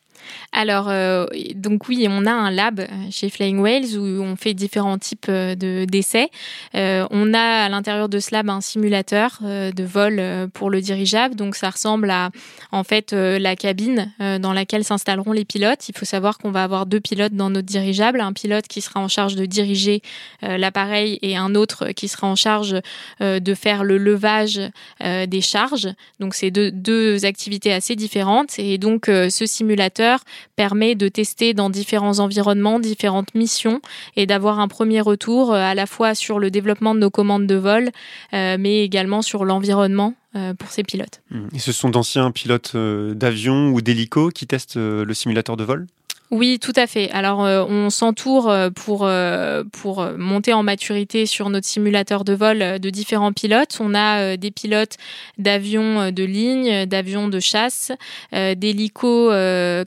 Alors, 0.54 0.88
euh, 0.88 1.26
donc 1.56 1.88
oui, 1.88 2.06
on 2.08 2.26
a 2.26 2.32
un 2.32 2.50
lab 2.50 2.78
euh, 2.78 2.86
chez 3.10 3.28
Flying 3.28 3.58
Whales 3.58 3.98
où 3.98 4.22
on 4.22 4.36
fait 4.36 4.54
différents 4.54 4.98
types 4.98 5.26
euh, 5.28 5.56
de 5.56 5.84
d'essais. 5.84 6.30
on 6.74 7.34
a 7.34 7.64
à 7.64 7.68
l'intérieur 7.68 8.08
de 8.08 8.20
ce 8.20 8.30
lab 8.32 8.48
un 8.48 8.60
simulateur 8.60 9.38
de 9.42 9.84
vol 9.84 10.48
pour 10.54 10.70
le 10.70 10.80
dirigeable. 10.80 11.34
Donc, 11.34 11.56
ça 11.56 11.70
ressemble 11.70 12.10
à 12.10 12.30
en 12.72 12.84
fait 12.84 13.12
la 13.12 13.56
cabine 13.56 14.12
dans 14.18 14.52
laquelle 14.52 14.84
s'installeront 14.84 15.32
les 15.32 15.44
pilotes. 15.44 15.88
Il 15.88 15.96
faut 15.96 16.04
savoir 16.04 16.38
qu'on 16.38 16.50
va 16.50 16.62
avoir 16.62 16.86
deux 16.86 17.00
pilotes 17.00 17.34
dans 17.34 17.50
notre 17.50 17.66
dirigeable, 17.66 18.20
un 18.20 18.32
pilote 18.32 18.66
qui 18.66 18.80
sera 18.80 19.00
en 19.00 19.08
charge 19.08 19.34
de 19.34 19.46
diriger 19.46 20.02
l'appareil 20.42 21.18
et 21.22 21.36
un 21.36 21.54
autre 21.54 21.90
qui 21.90 22.08
sera 22.08 22.26
en 22.26 22.36
charge 22.36 22.76
de 23.20 23.54
faire 23.54 23.84
le 23.84 23.98
levage 23.98 24.60
des 25.00 25.40
charges. 25.40 25.88
Donc, 26.20 26.34
c'est 26.34 26.50
deux, 26.50 26.70
deux 26.70 27.24
activités 27.24 27.72
assez 27.72 27.96
différentes. 27.96 28.58
Et 28.58 28.78
donc, 28.78 29.06
ce 29.06 29.46
simulateur 29.46 30.13
permet 30.56 30.94
de 30.94 31.08
tester 31.08 31.54
dans 31.54 31.70
différents 31.70 32.18
environnements, 32.18 32.78
différentes 32.78 33.34
missions 33.34 33.80
et 34.16 34.26
d'avoir 34.26 34.60
un 34.60 34.68
premier 34.68 35.00
retour 35.00 35.52
euh, 35.52 35.56
à 35.56 35.74
la 35.74 35.86
fois 35.86 36.14
sur 36.14 36.38
le 36.38 36.50
développement 36.50 36.94
de 36.94 37.00
nos 37.00 37.10
commandes 37.10 37.46
de 37.46 37.54
vol, 37.54 37.90
euh, 38.32 38.56
mais 38.58 38.84
également 38.84 39.22
sur 39.22 39.44
l'environnement 39.44 40.14
euh, 40.36 40.54
pour 40.54 40.70
ces 40.70 40.82
pilotes. 40.82 41.22
Et 41.54 41.58
ce 41.58 41.72
sont 41.72 41.90
d'anciens 41.90 42.30
pilotes 42.30 42.76
d'avion 42.76 43.70
ou 43.70 43.80
d'hélico 43.80 44.30
qui 44.30 44.46
testent 44.46 44.76
le 44.76 45.14
simulateur 45.14 45.56
de 45.56 45.64
vol? 45.64 45.86
Oui, 46.30 46.58
tout 46.58 46.72
à 46.74 46.86
fait. 46.86 47.10
Alors, 47.10 47.44
euh, 47.44 47.64
on 47.68 47.90
s'entoure 47.90 48.50
euh, 48.50 48.70
pour, 48.70 49.04
euh, 49.04 49.62
pour 49.72 50.04
monter 50.16 50.52
en 50.52 50.62
maturité 50.62 51.26
sur 51.26 51.50
notre 51.50 51.66
simulateur 51.66 52.24
de 52.24 52.32
vol 52.32 52.80
de 52.80 52.90
différents 52.90 53.32
pilotes. 53.32 53.78
On 53.78 53.94
a 53.94 54.36
des 54.36 54.50
pilotes 54.50 54.96
d'avions 55.38 56.10
de 56.10 56.24
ligne, 56.24 56.86
d'avions 56.86 57.28
de 57.28 57.40
chasse, 57.40 57.92
d'hélicos 58.32 59.30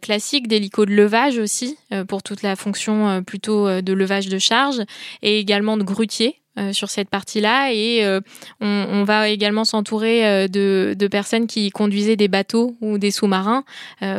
classiques, 0.01 0.47
d'hélicos 0.47 0.85
de 0.85 0.93
levage 0.93 1.37
aussi, 1.37 1.77
pour 2.07 2.23
toute 2.23 2.43
la 2.43 2.55
fonction 2.55 3.23
plutôt 3.23 3.81
de 3.81 3.93
levage 3.93 4.29
de 4.29 4.37
charge, 4.37 4.81
et 5.21 5.39
également 5.39 5.77
de 5.77 5.83
grutiers 5.83 6.41
euh, 6.57 6.73
sur 6.73 6.89
cette 6.89 7.09
partie-là 7.09 7.71
et 7.71 8.03
euh, 8.03 8.19
on, 8.61 9.03
va 9.03 9.29
également 9.29 9.63
s'entourer 9.63 10.25
euh, 10.25 10.47
de, 10.47 11.07
personnes 11.07 11.45
qui 11.45 11.69
conduisaient 11.69 12.15
des 12.15 12.27
bateaux 12.27 12.75
ou 12.81 12.97
des 12.97 13.11
sous-marins 13.11 13.63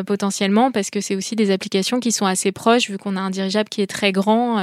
potentiellement 0.07 0.71
parce 0.71 0.91
que 0.91 1.01
c'est 1.01 1.17
aussi 1.17 1.37
des 1.37 1.51
applications 1.51 2.01
qui 2.01 2.13
sont 2.13 2.27
assez 2.27 2.53
proches 2.53 2.91
vu 2.91 2.97
qu'on 2.97 3.17
a 3.17 3.21
un 3.21 3.31
dirigeable 3.31 3.69
qui 3.69 3.83
est 3.83 3.87
très 3.87 4.13
grand, 4.13 4.57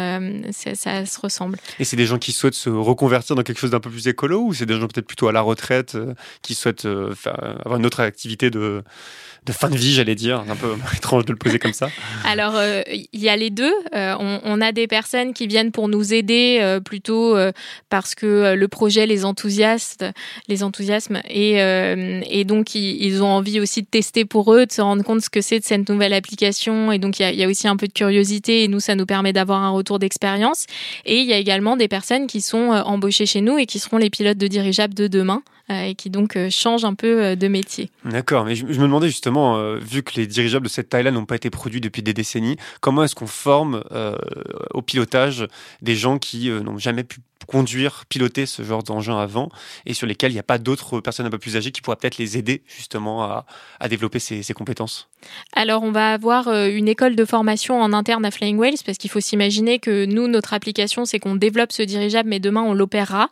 ça, 0.52 1.06
se 1.06 1.20
ressemble. 1.20 1.58
Et 1.80 1.84
c'est 1.84 1.96
des 1.96 2.06
gens 2.06 2.18
qui 2.18 2.32
souhaitent 2.32 2.56
se 2.56 2.70
reconvertir 2.70 3.36
dans 3.36 3.44
quelque 3.44 3.60
chose 3.60 3.72
d'un 3.72 3.80
peu 3.80 3.90
plus 3.90 4.08
écolo 4.08 4.42
ou 4.42 4.54
c'est 4.54 4.66
des 4.66 4.80
gens 4.80 4.88
peut-être 4.88 5.08
plutôt 5.08 5.28
à 5.28 5.32
la 5.32 5.42
retraite 5.42 5.98
qui 6.42 6.56
souhaitent 6.56 6.86
avoir 6.86 7.78
une 7.78 7.86
autre 7.86 8.00
activité 8.00 8.50
de 8.50 8.84
de 9.46 9.52
fin 9.52 9.70
de 9.70 9.78
vie, 9.78 9.94
j'allais 9.94 10.16
dire. 10.16 10.44
Un 10.50 10.56
peu 10.56 10.76
étrange 10.96 11.26
de 11.26 11.32
le 11.32 11.38
poser 11.38 11.60
comme 11.60 11.74
ça? 11.74 11.90
Alors, 12.26 12.56
euh, 12.56 12.82
il 12.88 13.22
y 13.22 13.30
a 13.30 13.36
les 13.36 13.50
deux. 13.50 13.74
Euh, 13.94 14.16
on, 14.20 14.62
a 14.62 14.72
des 14.72 14.88
personnes 14.88 15.34
qui 15.34 15.48
viennent 15.48 15.72
pour 15.72 15.88
nous 15.88 16.14
aider 16.14 16.60
euh, 16.62 16.80
plutôt 16.80 17.36
parce 17.90 18.16
que 18.16 18.56
le 18.56 18.68
projet 18.68 19.06
les 19.06 19.26
enthousiasme, 19.26 20.12
enthousiasmes 20.62 21.22
et, 21.30 22.44
donc 22.46 22.76
ils, 22.76 23.24
ont 23.24 23.28
envie 23.28 23.60
aussi 23.60 23.82
de 23.82 23.88
tester 23.88 24.26
pour 24.26 24.54
eux, 24.54 24.66
de 24.66 24.72
se 24.72 24.82
rendre 24.82 25.04
compte 25.04 25.22
ce 25.22 25.30
que 25.30 25.42
c'est 25.42 25.60
de 25.60 25.66
cette 25.66 25.90
nouvelle 25.90 26.14
application. 26.14 26.92
Et 26.92 27.00
donc, 27.00 27.20
il 27.20 27.36
y 27.36 27.44
a, 27.44 27.48
aussi 27.48 27.68
un 27.68 27.78
peu 27.78 27.88
de 27.88 27.94
curiosité 27.94 28.64
et 28.64 28.68
nous, 28.68 28.80
ça 28.80 28.96
nous 28.96 29.06
permet 29.06 29.34
d'avoir 29.34 29.62
un 29.62 29.70
retour 29.70 30.00
d'expérience. 30.00 30.66
Et 31.06 31.20
il 31.20 31.26
y 31.26 31.34
a 31.34 31.38
également 31.38 31.78
des 31.78 31.88
personnes 31.88 32.28
qui 32.28 32.42
sont 32.42 32.70
embauchées 32.70 33.26
chez 33.26 33.42
nous 33.42 33.58
et 33.58 33.66
qui 33.66 33.80
seront 33.80 33.98
les 33.98 34.10
pilotes 34.10 34.38
de 34.38 34.48
dirigeables 34.48 34.94
de 34.94 35.08
demain. 35.08 35.42
Euh, 35.72 35.86
et 35.86 35.96
qui 35.96 36.12
donc 36.12 36.36
euh, 36.36 36.52
change 36.52 36.86
un 36.86 36.94
peu 36.94 37.24
euh, 37.24 37.36
de 37.36 37.48
métier. 37.48 37.90
D'accord, 38.04 38.46
mais 38.46 38.54
je, 38.54 38.66
me 38.66 38.84
demandais 38.84 39.08
justement, 39.08 39.76
vu 39.80 40.04
que 40.04 40.14
les 40.16 40.28
dirigeables 40.28 40.66
de 40.66 40.70
cette 40.70 40.90
taille-là 40.90 41.10
n'ont 41.10 41.26
pas 41.26 41.38
été 41.38 41.50
produits 41.50 41.82
depuis 41.82 42.04
des 42.04 42.14
décennies, 42.14 42.56
comment 42.82 43.04
est-ce 43.04 43.16
qu'on 43.16 43.26
forme 43.26 43.84
au 44.74 44.82
pilotage 44.84 45.48
des 45.82 45.96
gens 45.96 46.20
qui 46.20 46.50
n'ont 46.50 46.78
jamais 46.78 47.04
pu 47.04 47.20
conduire, 47.46 48.06
piloter 48.10 48.46
ce 48.46 48.64
genre 48.64 48.84
d'engin 48.84 49.18
avant 49.18 49.50
et 49.86 49.94
sur 49.94 50.08
lesquels 50.08 50.32
il 50.32 50.36
n'y 50.36 50.40
a 50.40 50.44
pas 50.44 50.58
d'autres 50.58 51.00
personnes 51.00 51.26
un 51.26 51.30
peu 51.30 51.38
plus 51.38 51.58
âgées 51.58 51.72
qui 51.72 51.82
pourraient 51.82 51.98
peut-être 51.98 52.18
les 52.18 52.38
aider 52.38 52.64
justement 52.68 53.24
à, 53.24 53.46
développer 53.90 54.20
ces, 54.20 54.44
ces, 54.44 54.54
compétences 54.54 55.10
Alors 55.54 55.84
on 55.84 55.92
va 55.92 56.14
avoir 56.14 56.48
une 56.50 56.88
école 56.88 57.16
de 57.16 57.26
formation 57.26 57.80
en 57.82 57.94
interne 57.94 58.26
à 58.26 58.32
Flying 58.32 58.58
Whales 58.58 58.82
parce 58.86 58.98
qu'il 58.98 59.10
faut 59.10 59.20
s'imaginer 59.20 59.80
que 59.80 60.06
nous, 60.06 60.28
notre 60.28 60.54
application, 60.54 61.06
c'est 61.06 61.20
qu'on 61.20 61.36
développe 61.36 61.72
ce 61.72 61.84
dirigeable 61.84 62.30
mais 62.30 62.40
demain 62.40 62.62
on 62.62 62.74
l'opérera. 62.74 63.30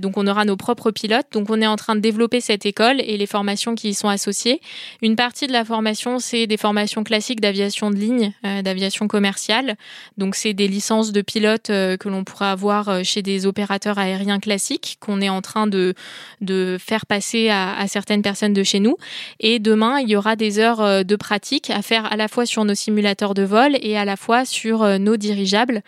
donc 0.00 0.16
on 0.16 0.26
aura 0.26 0.44
nos 0.44 0.56
propres 0.56 0.90
pilotes. 0.90 1.26
Donc 1.32 1.50
on 1.50 1.60
est 1.60 1.66
en 1.66 1.76
train 1.76 1.94
de 1.94 2.00
développer 2.00 2.40
cette 2.40 2.66
école 2.66 3.00
et 3.00 3.16
les 3.16 3.26
formations 3.26 3.74
qui 3.74 3.90
y 3.90 3.94
sont 3.94 4.08
associées. 4.08 4.60
Une 5.02 5.16
partie 5.16 5.46
de 5.46 5.52
la 5.52 5.64
formation, 5.64 6.18
c'est 6.18 6.46
des 6.46 6.56
formations 6.56 7.04
classiques 7.04 7.40
d'aviation 7.40 7.90
de 7.90 7.96
ligne, 7.96 8.32
euh, 8.44 8.62
d'aviation 8.62 9.08
commerciale. 9.08 9.76
Donc, 10.18 10.34
c'est 10.34 10.54
des 10.54 10.68
licences 10.68 11.12
de 11.12 11.22
pilote 11.22 11.70
euh, 11.70 11.96
que 11.96 12.08
l'on 12.08 12.24
pourra 12.24 12.52
avoir 12.52 12.88
euh, 12.88 13.02
chez 13.02 13.22
des 13.22 13.43
opérateurs 13.46 13.98
aériens 13.98 14.40
classiques 14.40 14.96
qu'on 15.00 15.20
est 15.20 15.28
en 15.28 15.42
train 15.42 15.66
de, 15.66 15.94
de 16.40 16.76
faire 16.80 17.06
passer 17.06 17.50
à, 17.50 17.86
certaines 17.88 18.22
personnes 18.22 18.52
de 18.52 18.62
chez 18.62 18.80
nous. 18.80 18.96
Et 19.40 19.58
demain, 19.58 20.00
il 20.00 20.08
y 20.08 20.16
aura 20.16 20.36
des 20.36 20.58
heures 20.58 21.04
de 21.04 21.16
pratique 21.16 21.70
à 21.70 21.82
faire 21.82 22.10
à 22.10 22.16
la 22.16 22.28
fois 22.28 22.46
sur 22.46 22.64
nos 22.64 22.74
simulateurs 22.74 23.34
de 23.34 23.42
vol 23.42 23.76
et 23.80 23.96
à 23.96 24.04
la 24.04 24.16
fois 24.16 24.44
sur 24.44 24.98
nos 24.98 25.16
dirigeables 25.16 25.82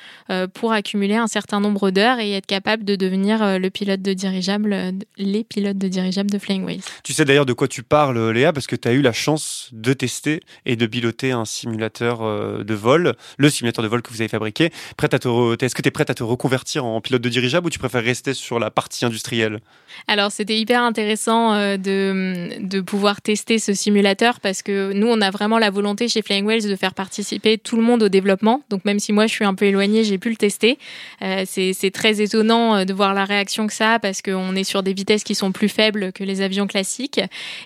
pour 0.55 0.73
accumuler 0.73 1.16
un 1.16 1.27
certain 1.27 1.61
nombre 1.61 1.90
d'heures 1.90 2.19
et 2.19 2.33
être 2.33 2.47
capable 2.47 2.85
de 2.85 2.97
devenir 2.97 3.59
le 3.59 3.71
pilote 3.71 4.03
de 4.03 4.12
dirigeable, 4.12 4.92
les 5.16 5.45
pilotes 5.45 5.79
de 5.79 5.88
dirigeable 5.88 6.31
de 6.31 6.38
Flying 6.38 6.64
Whales. 6.64 6.81
Tu 7.03 7.12
sais 7.12 7.25
d'ailleurs 7.25 7.47
de 7.47 7.53
quoi 7.53 7.69
tu 7.69 7.83
parles, 7.83 8.31
Léa, 8.31 8.53
parce 8.53 8.66
que 8.66 8.77
tu 8.77 8.88
as 8.88 8.92
eu 8.92 9.03
la 9.03 9.12
chance 9.12 9.71
de 9.73 9.92
tester 9.92 10.40
et 10.64 10.77
de 10.77 10.87
piloter 10.87 11.33
un 11.33 11.45
simulateur 11.45 12.23
euh, 12.23 12.64
de 12.64 12.75
vol, 12.75 13.14
le 13.38 13.51
simulateur 13.51 13.83
de 13.83 13.88
vol 13.88 14.03
que 14.03 14.11
vous 14.11 14.21
avez 14.21 14.29
fabriqué. 14.29 14.66
Est-ce 14.66 15.75
que 15.75 15.83
tu 15.83 15.88
es 15.88 15.90
prête 15.90 16.11
à 16.11 16.14
te 16.14 16.23
reconvertir 16.23 16.85
en 16.85 17.01
pilote 17.01 17.23
de 17.23 17.29
dirigeable 17.37 17.66
ou 17.66 17.70
tu 17.70 17.79
préfères 17.79 18.03
rester 18.03 18.33
sur 18.35 18.59
la 18.59 18.70
partie 18.70 19.05
industrielle? 19.05 19.61
Alors, 20.09 20.31
c'était 20.31 20.59
hyper 20.59 20.83
intéressant 20.83 21.55
euh, 21.55 21.77
de, 21.77 22.61
de 22.61 22.81
pouvoir 22.81 23.20
tester 23.20 23.59
ce 23.59 23.72
simulateur 23.75 24.40
parce 24.40 24.62
que 24.62 24.92
nous, 24.92 25.07
on 25.07 25.20
a 25.20 25.31
vraiment 25.31 25.59
la 25.59 25.70
volonté 25.70 26.09
chez 26.09 26.22
Flying 26.22 26.44
Whales 26.44 26.68
de 26.68 26.77
faire 26.77 26.94
participer 26.94 27.59
tout 27.59 27.77
le 27.77 27.83
monde 27.83 28.03
au 28.03 28.09
développement. 28.09 28.62
Donc 28.70 28.85
même 28.85 28.99
si 28.99 29.12
moi 29.12 29.27
je 29.27 29.33
suis 29.33 29.44
un 29.44 29.55
peu 29.55 29.66
éloignée, 29.66 30.05
j'ai 30.05 30.18
pu 30.18 30.31
le 30.31 30.37
tester. 30.37 30.79
Euh, 31.22 31.44
c'est 31.46 31.90
très 31.92 32.20
étonnant 32.20 32.85
de 32.85 32.92
voir 32.92 33.14
la 33.14 33.25
réaction 33.25 33.66
que 33.66 33.72
ça 33.72 33.94
a 33.94 33.99
parce 33.99 34.22
qu'on 34.22 34.55
est 34.55 34.64
sur 34.64 34.83
des 34.83 34.92
vitesses 34.92 35.25
qui 35.25 35.35
sont 35.35 35.53
plus 35.53 35.68
faibles 35.68 36.12
que 36.12 36.25
les 36.25 36.40
avions 36.40 36.66
classiques 36.66 37.20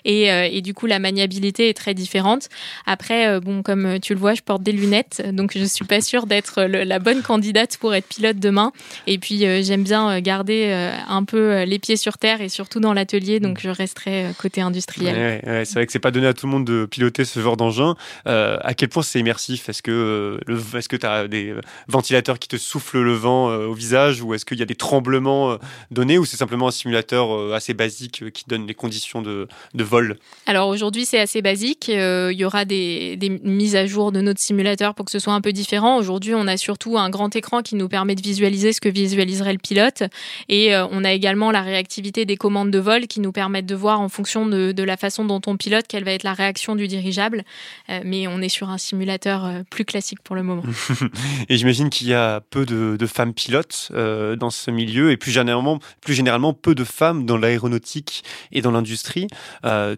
et, 0.05 0.25
et 0.27 0.61
du 0.61 0.73
coup 0.73 0.85
la 0.85 0.99
maniabilité 0.99 1.69
est 1.69 1.73
très 1.73 1.93
différente. 1.93 2.49
Après, 2.85 3.39
bon 3.39 3.61
comme 3.61 3.99
tu 3.99 4.13
le 4.13 4.19
vois, 4.19 4.33
je 4.33 4.41
porte 4.41 4.63
des 4.63 4.71
lunettes, 4.71 5.23
donc 5.33 5.57
je 5.57 5.63
suis 5.65 5.85
pas 5.85 6.01
sûre 6.01 6.25
d'être 6.25 6.63
la 6.63 6.99
bonne 6.99 7.21
candidate 7.21 7.77
pour 7.77 7.93
être 7.93 8.07
pilote 8.07 8.37
demain. 8.37 8.71
Et 9.07 9.17
puis 9.17 9.43
j'aime 9.63 9.83
bien 9.83 10.19
garder 10.21 10.71
un 11.07 11.23
peu 11.23 11.63
les 11.63 11.79
pieds 11.79 11.97
sur 11.97 12.17
terre 12.17 12.41
et 12.41 12.49
surtout 12.49 12.79
dans 12.79 12.93
l'atelier, 12.93 13.39
donc 13.39 13.59
je 13.59 13.69
resterai 13.69 14.27
côté 14.37 14.61
industriel. 14.61 15.41
c'est 15.65 15.73
vrai 15.73 15.85
que 15.85 15.91
c'est 15.91 15.99
pas 15.99 16.11
donné 16.11 16.27
à 16.27 16.33
tout 16.33 16.45
le 16.45 16.51
monde 16.51 16.65
de 16.65 16.85
piloter 16.85 17.25
ce 17.25 17.39
genre 17.39 17.57
d'engin. 17.57 17.95
Euh, 18.27 18.57
à 18.61 18.73
quel 18.73 18.89
point 18.89 19.03
c'est 19.03 19.19
immersif? 19.19 19.69
Est-ce 19.69 19.81
que 19.81 19.91
euh, 19.91 20.77
est-ce 20.77 20.89
que 20.89 20.95
tu 20.95 21.05
as 21.05 21.27
des 21.27 21.53
ventilateurs 21.87 22.39
qui 22.39 22.47
te 22.47 22.57
soufflent 22.57 23.01
le 23.01 23.13
vent 23.13 23.49
euh, 23.49 23.67
au 23.67 23.73
visage 23.73 24.21
ou 24.21 24.33
est-ce 24.33 24.45
qu'il 24.45 24.59
y 24.59 24.61
a 24.61 24.65
des 24.65 24.75
tremblements 24.75 25.57
donnés 25.89 26.17
ou 26.17 26.25
c'est 26.25 26.37
simplement 26.37 26.67
un 26.67 26.71
simulateur 26.71 27.53
assez 27.53 27.73
basique 27.73 28.31
qui 28.31 28.43
donne 28.47 28.67
les 28.67 28.73
conditions 28.73 29.21
de, 29.21 29.47
de 29.73 29.83
vol? 29.83 30.17
Alors 30.45 30.67
aujourd'hui 30.67 31.05
c'est 31.05 31.19
assez 31.19 31.41
basique. 31.41 31.87
Il 31.87 32.37
y 32.37 32.45
aura 32.45 32.65
des, 32.65 33.15
des, 33.17 33.29
mises 33.29 33.75
à 33.75 33.85
jour 33.85 34.11
de 34.11 34.21
notre 34.21 34.39
simulateur 34.39 34.95
pour 34.95 35.05
que 35.05 35.11
ce 35.11 35.19
soit 35.19 35.33
un 35.33 35.41
peu 35.41 35.53
différent. 35.53 35.97
Aujourd'hui 35.97 36.33
on 36.35 36.47
a 36.47 36.57
surtout 36.57 36.97
un 36.97 37.09
grand 37.09 37.35
écran 37.35 37.61
qui 37.61 37.75
nous 37.75 37.87
permet 37.87 38.15
de 38.15 38.21
visualiser 38.21 38.73
ce 38.73 38.81
que 38.81 38.89
visualiserait 38.89 39.50
pilote 39.59 40.03
et 40.49 40.75
on 40.75 41.03
a 41.03 41.11
également 41.11 41.51
la 41.51 41.61
réactivité 41.61 42.25
des 42.25 42.37
commandes 42.37 42.71
de 42.71 42.79
vol 42.79 43.07
qui 43.07 43.19
nous 43.19 43.31
permettent 43.31 43.65
de 43.65 43.75
voir 43.75 43.99
en 43.99 44.09
fonction 44.09 44.45
de, 44.45 44.71
de 44.71 44.83
la 44.83 44.97
façon 44.97 45.25
dont 45.25 45.41
on 45.47 45.57
pilote 45.57 45.85
quelle 45.87 46.03
va 46.03 46.11
être 46.11 46.23
la 46.23 46.33
réaction 46.33 46.75
du 46.75 46.87
dirigeable. 46.87 47.43
Euh, 47.89 48.01
mais 48.03 48.27
on 48.27 48.41
est 48.41 48.49
sur 48.49 48.69
un 48.69 48.77
simulateur 48.77 49.45
euh, 49.45 49.63
plus 49.69 49.85
classique 49.85 50.21
pour 50.21 50.35
le 50.35 50.43
moment. 50.43 50.63
et 51.49 51.57
j'imagine 51.57 51.89
qu'il 51.89 52.07
y 52.07 52.13
a 52.13 52.41
peu 52.41 52.65
de, 52.65 53.05
femmes 53.05 53.33
pilotes 53.33 53.89
euh, 53.93 54.35
dans 54.35 54.49
ce 54.49 54.71
milieu 54.71 55.11
et 55.11 55.17
plus 55.17 55.31
généralement, 55.31 55.79
plus 56.01 56.13
généralement 56.13 56.53
peu 56.53 56.75
de 56.75 56.83
femmes 56.83 57.25
dans 57.25 57.37
l'aéronautique 57.37 58.23
et 58.51 58.61
dans 58.61 58.71
l'industrie. 58.71 59.27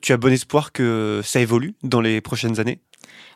tu 0.02 0.14
as 0.14 0.18
bon 0.18 0.34
espoir 0.34 0.72
que 0.72 1.22
ça 1.24 1.40
évolue 1.40 1.76
dans 1.84 2.02
les 2.02 2.22
prochaines 2.22 2.60
années? 2.60 2.80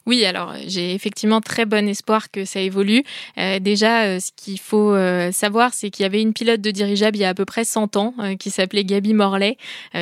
Oui, 0.07 0.23
alors 0.23 0.53
j'ai 0.65 0.93
effectivement 0.93 1.41
très 1.41 1.65
bon 1.65 1.85
espoir 1.85 2.31
que 2.31 2.45
ça 2.45 2.61
évolue. 2.61 3.03
Euh, 3.37 3.59
déjà, 3.59 4.03
euh, 4.03 4.19
ce 4.21 4.31
qu'il 4.37 4.57
faut 4.57 4.93
euh, 4.93 5.33
savoir, 5.33 5.73
c'est 5.73 5.89
qu'il 5.89 6.03
y 6.03 6.05
avait 6.05 6.21
une 6.21 6.31
pilote 6.31 6.61
de 6.61 6.71
dirigeable 6.71 7.17
il 7.17 7.21
y 7.21 7.25
a 7.25 7.29
à 7.29 7.33
peu 7.33 7.43
près 7.43 7.65
100 7.65 7.97
ans 7.97 8.13
qui 8.39 8.49
s'appelait 8.49 8.85
Gabi 8.85 9.13
Morley, 9.13 9.57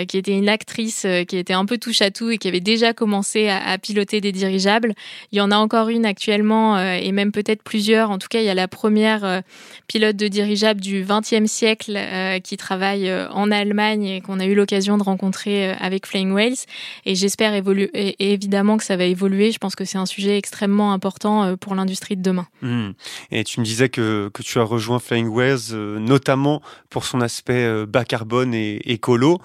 qui 0.08 0.18
était 0.18 0.34
une 0.34 0.48
actrice 0.48 1.08
qui 1.28 1.38
était 1.38 1.54
un 1.54 1.66
peu 1.66 1.80
touche 1.80 2.04
à 2.04 2.12
tout 2.12 2.30
et 2.30 2.38
qui 2.38 2.48
avait 2.48 2.60
déjà 2.60 2.94
commencé 2.94 3.48
à, 3.48 3.58
à, 3.68 3.78
piloter 3.80 4.22
des 4.22 4.32
dirigeables. 4.32 4.94
Il 5.32 5.40
y 5.40 5.42
en 5.42 5.50
a 5.50 5.56
encore 5.56 5.90
une 5.90 6.06
actuellement 6.06 6.80
et 6.80 7.12
même 7.12 7.32
peut-être 7.32 7.64
plusieurs. 7.64 8.12
En 8.12 8.20
tout 8.20 8.28
cas, 8.30 8.40
il 8.40 8.46
y 8.46 8.50
a 8.50 8.54
la 8.54 8.68
première 8.68 9.42
pilote 9.88 10.16
de 10.16 10.28
dirigeable 10.28 10.82
du 10.82 11.04
XXe 11.04 11.50
siècle 11.50 12.00
qui 12.44 12.58
travaille 12.58 13.12
en 13.32 13.50
Allemagne 13.50 14.06
et 14.06 14.22
qu'on 14.22 14.40
a 14.40 14.46
eu 14.46 14.54
l'occasion 14.54 14.98
de 14.98 15.04
rencontrer 15.04 15.72
avec 15.72 16.06
Flying 16.06 16.32
Whales. 16.32 16.66
Et 17.06 17.16
j'espère 17.16 17.56
évoluer, 17.56 17.90
évidemment 18.20 18.78
que 18.78 18.84
ça 18.84 18.98
va 18.98 19.06
évoluer. 19.06 19.52
Je 19.52 19.58
pense 19.58 19.76
que 19.76 19.86
c'est 19.86 19.95
un 19.98 20.06
sujet 20.06 20.38
extrêmement 20.38 20.94
important 20.94 21.44
euh, 21.44 21.56
pour 21.56 21.76
l'industrie 21.76 22.16
de 22.16 22.22
demain. 22.22 22.48
Hmm. 22.62 22.92
Et 23.32 23.44
tu 23.44 23.60
me 23.60 23.66
disais 23.66 23.90
que, 23.90 24.30
que, 24.34 24.42
tu 24.42 24.60
as 24.60 24.64
rejoint 24.64 25.00
Flying 25.00 25.28
Whales 25.28 25.72
euh, 25.72 26.00
notamment 26.00 26.62
pour 26.90 27.06
son 27.06 27.22
aspect 27.22 27.66
euh, 27.66 27.86
bas 27.86 28.06
carbone 28.06 28.54
et 28.54 28.92
écolo. 28.92 29.40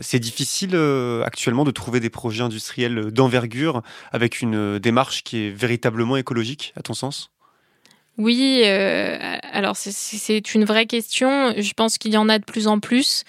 c'est 0.00 0.18
difficile 0.18 0.76
actuellement 1.24 1.64
de 1.64 1.70
trouver 1.70 2.00
des 2.00 2.10
projets 2.10 2.42
industriels 2.42 3.10
d'envergure 3.10 3.82
avec 4.12 4.40
une 4.40 4.78
démarche 4.78 5.22
qui 5.22 5.46
est 5.46 5.50
véritablement 5.50 6.16
écologique, 6.16 6.72
à 6.76 6.82
ton 6.82 6.94
sens? 6.94 7.30
Oui, 8.18 8.62
alors 8.64 9.76
c'est 9.76 10.54
une 10.54 10.64
vraie 10.64 10.86
question. 10.86 11.54
Je 11.56 11.72
pense 11.72 11.98
qu'il 11.98 12.12
y 12.12 12.16
en 12.16 12.28
a 12.28 12.38
de 12.38 12.44
plus 12.44 12.66
en 12.66 12.78
plus 12.78 13.24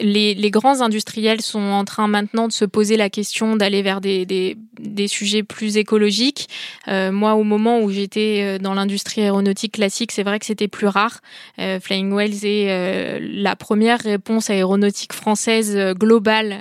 les, 0.00 0.34
les, 0.34 0.50
grands 0.50 0.80
industriels 0.80 1.40
sont 1.40 1.60
en 1.60 1.84
train 1.84 2.08
maintenant 2.08 2.48
de 2.48 2.52
se 2.52 2.64
poser 2.64 2.96
la 2.96 3.10
question 3.10 3.56
d'aller 3.56 3.82
vers 3.82 4.00
des, 4.00 4.26
des, 4.26 4.56
des, 4.78 5.08
sujets 5.08 5.42
plus 5.42 5.76
écologiques. 5.76 6.48
Euh, 6.88 7.10
moi, 7.12 7.34
au 7.34 7.42
moment 7.42 7.80
où 7.80 7.90
j'étais 7.90 8.40
euh, 8.42 8.58
dans 8.58 8.74
l'industrie 8.74 9.22
aéronautique 9.22 9.72
classique, 9.72 10.12
c'est 10.12 10.22
vrai 10.22 10.38
que 10.38 10.46
c'était 10.46 10.68
plus 10.68 10.86
rare. 10.86 11.20
Euh, 11.58 11.80
Flying 11.80 12.12
Whales 12.12 12.44
est 12.44 12.70
euh, 12.70 13.18
la 13.20 13.56
première 13.56 14.00
réponse 14.00 14.50
aéronautique 14.50 15.12
française 15.12 15.74
euh, 15.76 15.94
globale 15.94 16.56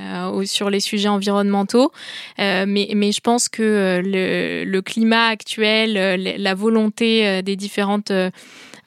sur 0.46 0.70
les 0.70 0.80
sujets 0.80 1.10
environnementaux. 1.10 1.92
mais, 2.38 2.66
mais 2.96 3.12
je 3.12 3.22
pense 3.22 3.50
que 3.50 4.02
le, 4.04 4.64
le 4.64 4.82
climat 4.82 5.28
actuel, 5.28 5.94
la 6.38 6.54
volonté 6.56 7.42
des 7.42 7.56
différentes 7.56 8.12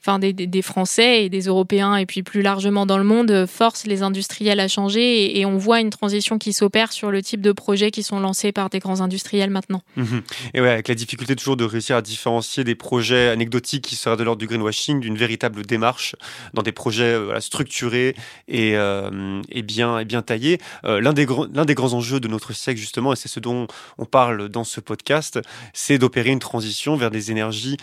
enfin 0.03 0.17
des, 0.17 0.61
Français 0.61 1.25
et 1.25 1.29
des 1.29 1.41
Européens 1.41 1.95
et 1.95 2.05
puis 2.05 2.23
plus 2.23 2.41
largement 2.41 2.85
dans 2.85 2.97
le 2.97 3.03
monde 3.03 3.45
force 3.45 3.85
les 3.85 4.01
industriels 4.01 4.59
à 4.59 4.67
changer 4.67 5.39
et, 5.39 5.45
on 5.45 5.57
voit 5.57 5.79
une 5.81 5.89
transition 5.89 6.37
qui 6.37 6.53
s'opère 6.53 6.91
sur 6.91 7.11
le 7.11 7.21
type 7.21 7.41
de 7.41 7.51
projets 7.51 7.91
qui 7.91 8.03
sont 8.03 8.19
lancés 8.19 8.51
par 8.51 8.69
des 8.69 8.79
grands 8.79 9.01
industriels 9.01 9.49
maintenant. 9.49 9.81
Mhm. 9.97 10.21
Et 10.53 10.61
ouais, 10.61 10.69
avec 10.69 10.87
la 10.87 10.95
difficulté 10.95 11.35
toujours 11.35 11.57
de 11.57 11.65
réussir 11.65 11.95
à 11.95 12.01
différencier 12.01 12.63
des 12.63 12.75
projets 12.75 13.29
anecdotiques 13.29 13.83
qui 13.83 13.95
seraient 13.95 14.17
de 14.17 14.23
l'ordre 14.23 14.39
du 14.39 14.47
greenwashing 14.47 14.99
d'une 15.01 15.17
véritable 15.17 15.65
démarche 15.65 16.15
dans 16.53 16.61
des 16.61 16.71
projets 16.71 17.03
euh, 17.03 17.39
structurés 17.39 18.15
et, 18.47 18.75
euh, 18.75 19.41
et, 19.49 19.61
bien, 19.61 19.99
et 19.99 20.05
bien 20.05 20.21
taillés. 20.21 20.59
Euh, 20.85 21.01
l'un 21.01 21.13
des, 21.13 21.27
l'un 21.53 21.65
des 21.65 21.75
grands 21.75 21.93
enjeux 21.93 22.19
de 22.19 22.27
notre 22.27 22.53
siècle 22.53 22.79
justement, 22.79 23.13
et 23.13 23.15
c'est 23.15 23.29
ce 23.29 23.39
dont 23.39 23.67
on 23.97 24.05
parle 24.05 24.49
dans 24.49 24.63
ce 24.63 24.79
podcast, 24.79 25.39
c'est 25.73 25.97
d'opérer 25.97 26.29
une 26.29 26.39
transition 26.39 26.95
vers 26.95 27.11
des 27.11 27.31
énergies 27.31 27.77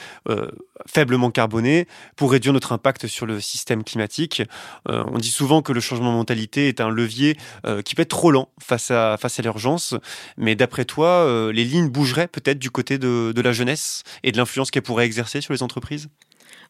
faiblement 0.86 1.30
carbonées 1.30 1.86
pour 2.18 2.32
réduire 2.32 2.52
notre 2.52 2.72
impact 2.72 3.06
sur 3.06 3.24
le 3.24 3.40
système 3.40 3.84
climatique. 3.84 4.42
Euh, 4.88 5.04
on 5.06 5.18
dit 5.18 5.30
souvent 5.30 5.62
que 5.62 5.72
le 5.72 5.80
changement 5.80 6.10
de 6.10 6.16
mentalité 6.16 6.68
est 6.68 6.80
un 6.80 6.90
levier 6.90 7.36
euh, 7.64 7.80
qui 7.80 7.94
peut 7.94 8.02
être 8.02 8.08
trop 8.08 8.32
lent 8.32 8.50
face 8.60 8.90
à, 8.90 9.16
l'urgence. 9.42 9.94
Mais 10.36 10.56
d'après 10.56 10.84
toi, 10.84 11.08
euh, 11.08 11.52
les 11.52 11.64
lignes 11.64 11.88
bougeraient 11.88 12.26
peut-être 12.26 12.58
du 12.58 12.70
côté 12.70 12.98
de, 12.98 13.32
de 13.34 13.40
la 13.40 13.52
jeunesse 13.52 14.02
et 14.24 14.32
de 14.32 14.36
l'influence 14.36 14.72
qu'elle 14.72 14.82
pourrait 14.82 15.06
exercer 15.06 15.40
sur 15.40 15.52
les 15.52 15.62
entreprises? 15.62 16.08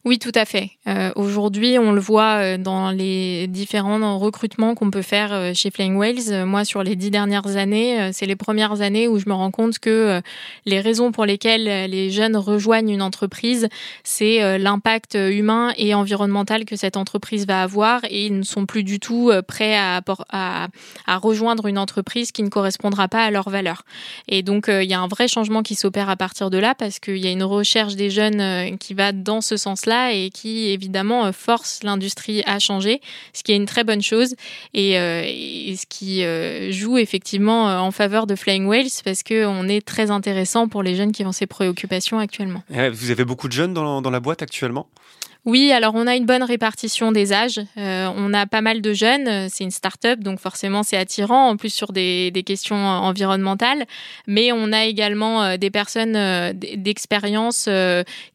Oui, 0.05 0.17
tout 0.17 0.31
à 0.33 0.45
fait. 0.45 0.71
Euh, 0.87 1.11
Aujourd'hui, 1.17 1.77
on 1.77 1.91
le 1.91 1.99
voit 1.99 2.37
euh, 2.37 2.57
dans 2.57 2.89
les 2.89 3.47
différents 3.47 4.17
recrutements 4.17 4.73
qu'on 4.73 4.91
peut 4.91 5.01
faire 5.01 5.33
euh, 5.33 5.51
chez 5.53 5.71
Flying 5.71 5.97
Whales. 5.97 6.45
Moi, 6.45 6.63
sur 6.63 6.83
les 6.83 6.95
dix 6.95 7.11
dernières 7.11 7.57
années, 7.57 8.11
c'est 8.13 8.25
les 8.25 8.37
premières 8.37 8.79
années 8.79 9.09
où 9.09 9.19
je 9.19 9.27
me 9.27 9.33
rends 9.33 9.51
compte 9.51 9.77
que 9.79 10.21
les 10.65 10.79
raisons 10.79 11.11
pour 11.11 11.25
lesquelles 11.25 11.89
les 11.89 12.11
jeunes 12.11 12.37
rejoignent 12.37 12.89
une 12.89 13.01
entreprise, 13.01 13.67
c'est 14.03 14.57
l'impact 14.57 15.15
humain 15.15 15.73
et 15.77 15.93
environnemental 15.93 16.65
que 16.65 16.75
cette 16.75 16.97
entreprise 16.97 17.45
va 17.45 17.61
avoir 17.61 18.01
et 18.05 18.25
ils 18.25 18.37
ne 18.37 18.43
sont 18.43 18.65
plus 18.65 18.83
du 18.83 18.99
tout 18.99 19.31
prêts 19.47 19.77
à, 19.77 20.01
à 20.29 21.17
rejoindre 21.17 21.67
une 21.67 21.77
entreprise 21.77 22.31
qui 22.31 22.43
ne 22.43 22.49
correspondra 22.49 23.07
pas 23.07 23.23
à 23.23 23.31
leurs 23.31 23.49
valeurs. 23.49 23.83
Et 24.27 24.43
donc, 24.43 24.65
il 24.69 24.89
y 24.89 24.93
a 24.93 24.99
un 24.99 25.07
vrai 25.07 25.27
changement 25.27 25.63
qui 25.63 25.75
s'opère 25.75 26.09
à 26.09 26.15
partir 26.15 26.49
de 26.49 26.57
là 26.57 26.75
parce 26.75 26.99
qu'il 26.99 27.17
y 27.17 27.27
a 27.27 27.31
une 27.31 27.43
recherche 27.43 27.95
des 27.95 28.09
jeunes 28.09 28.77
qui 28.77 28.93
va 28.93 29.11
dans 29.11 29.41
ce 29.41 29.57
sens-là 29.57 29.88
et 30.13 30.29
qui 30.29 30.69
évidemment 30.69 31.25
euh, 31.25 31.31
force 31.31 31.83
l'industrie 31.83 32.43
à 32.45 32.59
changer, 32.59 33.01
ce 33.33 33.43
qui 33.43 33.51
est 33.51 33.55
une 33.55 33.65
très 33.65 33.83
bonne 33.83 34.01
chose 34.01 34.35
et, 34.73 34.99
euh, 34.99 35.23
ce 35.23 35.85
qui 35.87 36.23
euh, 36.23 36.71
joue 36.71 36.97
effectivement 36.97 37.65
en 37.65 37.91
faveur 37.91 38.27
de 38.27 38.35
Flying 38.35 38.65
Whales 38.65 38.87
parce 39.03 39.23
qu'on 39.23 39.67
est 39.67 39.85
très 39.85 40.11
intéressant 40.11 40.67
pour 40.67 40.83
les 40.83 40.95
jeunes 40.95 41.11
qui 41.11 41.25
ont 41.25 41.31
ces 41.31 41.47
préoccupations 41.47 42.19
actuellement. 42.19 42.63
Vous 42.69 43.11
avez 43.11 43.25
beaucoup 43.25 43.47
de 43.47 43.53
jeunes 43.53 43.73
dans 43.73 44.09
la 44.09 44.19
boîte 44.19 44.41
actuellement? 44.41 44.87
Oui, 45.45 45.71
alors 45.71 45.93
on 45.95 46.05
a 46.05 46.17
une 46.17 46.25
bonne 46.25 46.43
répartition 46.43 47.13
des 47.13 47.31
âges. 47.31 47.61
Euh, 47.77 48.09
on 48.17 48.33
a 48.33 48.45
pas 48.45 48.59
mal 48.59 48.81
de 48.81 48.91
jeunes. 48.91 49.47
C'est 49.49 49.63
une 49.63 49.71
start-up, 49.71 50.19
donc 50.19 50.39
forcément 50.39 50.83
c'est 50.83 50.97
attirant, 50.97 51.47
en 51.47 51.55
plus 51.55 51.73
sur 51.73 51.93
des, 51.93 52.43
questions 52.45 52.75
environnementales. 52.75 53.85
Mais 54.27 54.51
on 54.51 54.73
a 54.73 54.83
également 54.83 55.43
euh, 55.43 55.57
des 55.57 55.71
personnes 55.71 56.17
euh, 56.17 56.51
d'expérience 56.53 57.69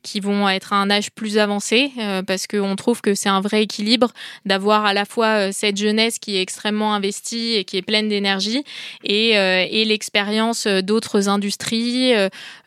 qui 0.03 0.21
vont 0.21 0.49
être 0.49 0.73
à 0.73 0.77
un 0.77 0.91
âge 0.91 1.11
plus 1.11 1.39
avancé, 1.39 1.93
parce 2.27 2.47
qu'on 2.47 2.77
trouve 2.77 3.01
que 3.01 3.15
c'est 3.15 3.29
un 3.29 3.41
vrai 3.41 3.63
équilibre 3.63 4.13
d'avoir 4.47 4.85
à 4.85 4.95
la 4.95 5.05
fois 5.05 5.53
cette 5.53 5.77
jeunesse 5.77 6.19
qui 6.19 6.37
est 6.37 6.41
extrêmement 6.41 6.95
investie 6.95 7.55
et 7.55 7.65
qui 7.65 7.77
est 7.77 7.83
pleine 7.83 8.09
d'énergie, 8.09 8.65
et 9.03 9.85
l'expérience 9.85 10.67
d'autres 10.67 11.29
industries 11.29 12.13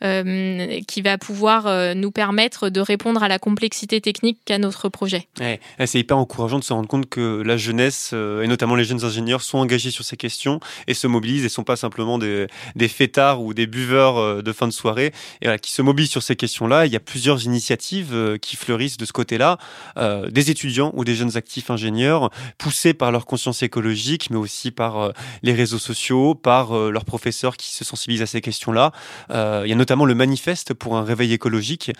qui 0.00 1.02
va 1.02 1.18
pouvoir 1.18 1.94
nous 1.94 2.10
permettre 2.10 2.68
de 2.68 2.80
répondre 2.80 3.22
à 3.22 3.28
la 3.28 3.38
complexité 3.38 4.00
technique 4.00 4.27
qu'à 4.44 4.58
notre 4.58 4.88
projet. 4.88 5.28
C'est 5.38 5.98
hyper 5.98 6.18
encourageant 6.18 6.58
de 6.58 6.64
se 6.64 6.72
rendre 6.72 6.88
compte 6.88 7.08
que 7.08 7.42
la 7.42 7.56
jeunesse, 7.56 8.12
et 8.12 8.46
notamment 8.46 8.74
les 8.74 8.84
jeunes 8.84 9.04
ingénieurs, 9.04 9.42
sont 9.42 9.58
engagés 9.58 9.90
sur 9.90 10.04
ces 10.04 10.16
questions 10.16 10.60
et 10.86 10.94
se 10.94 11.06
mobilisent 11.06 11.44
et 11.44 11.48
sont 11.48 11.64
pas 11.64 11.76
simplement 11.76 12.18
des, 12.18 12.48
fêtards 12.88 13.42
ou 13.42 13.54
des 13.54 13.66
buveurs 13.66 14.42
de 14.42 14.52
fin 14.52 14.66
de 14.66 14.72
soirée, 14.72 15.12
et 15.42 15.58
qui 15.58 15.72
se 15.72 15.82
mobilisent 15.82 16.10
sur 16.10 16.22
ces 16.22 16.36
questions-là. 16.36 16.86
Il 16.86 16.92
y 16.92 16.96
a 16.96 17.00
plusieurs 17.00 17.44
initiatives 17.44 18.38
qui 18.40 18.56
fleurissent 18.56 18.96
de 18.96 19.04
ce 19.04 19.12
côté-là, 19.12 19.58
des 19.96 20.50
étudiants 20.50 20.92
ou 20.94 21.04
des 21.04 21.14
jeunes 21.14 21.36
actifs 21.36 21.70
ingénieurs, 21.70 22.30
poussés 22.58 22.94
par 22.94 23.12
leur 23.12 23.26
conscience 23.26 23.62
écologique, 23.62 24.30
mais 24.30 24.36
aussi 24.36 24.70
par 24.70 25.12
les 25.42 25.52
réseaux 25.52 25.78
sociaux, 25.78 26.34
par 26.34 26.72
leurs 26.72 27.04
professeurs 27.04 27.56
qui 27.56 27.72
se 27.72 27.84
sensibilisent 27.84 28.22
à 28.22 28.26
ces 28.26 28.40
questions-là. 28.40 28.92
il 29.30 29.68
y 29.68 29.72
a 29.72 29.76
notamment 29.76 30.04
le 30.04 30.14
manifeste 30.14 30.74
pour 30.74 30.96
un 30.96 31.04
réveil 31.04 31.32
écologique, 31.32 31.92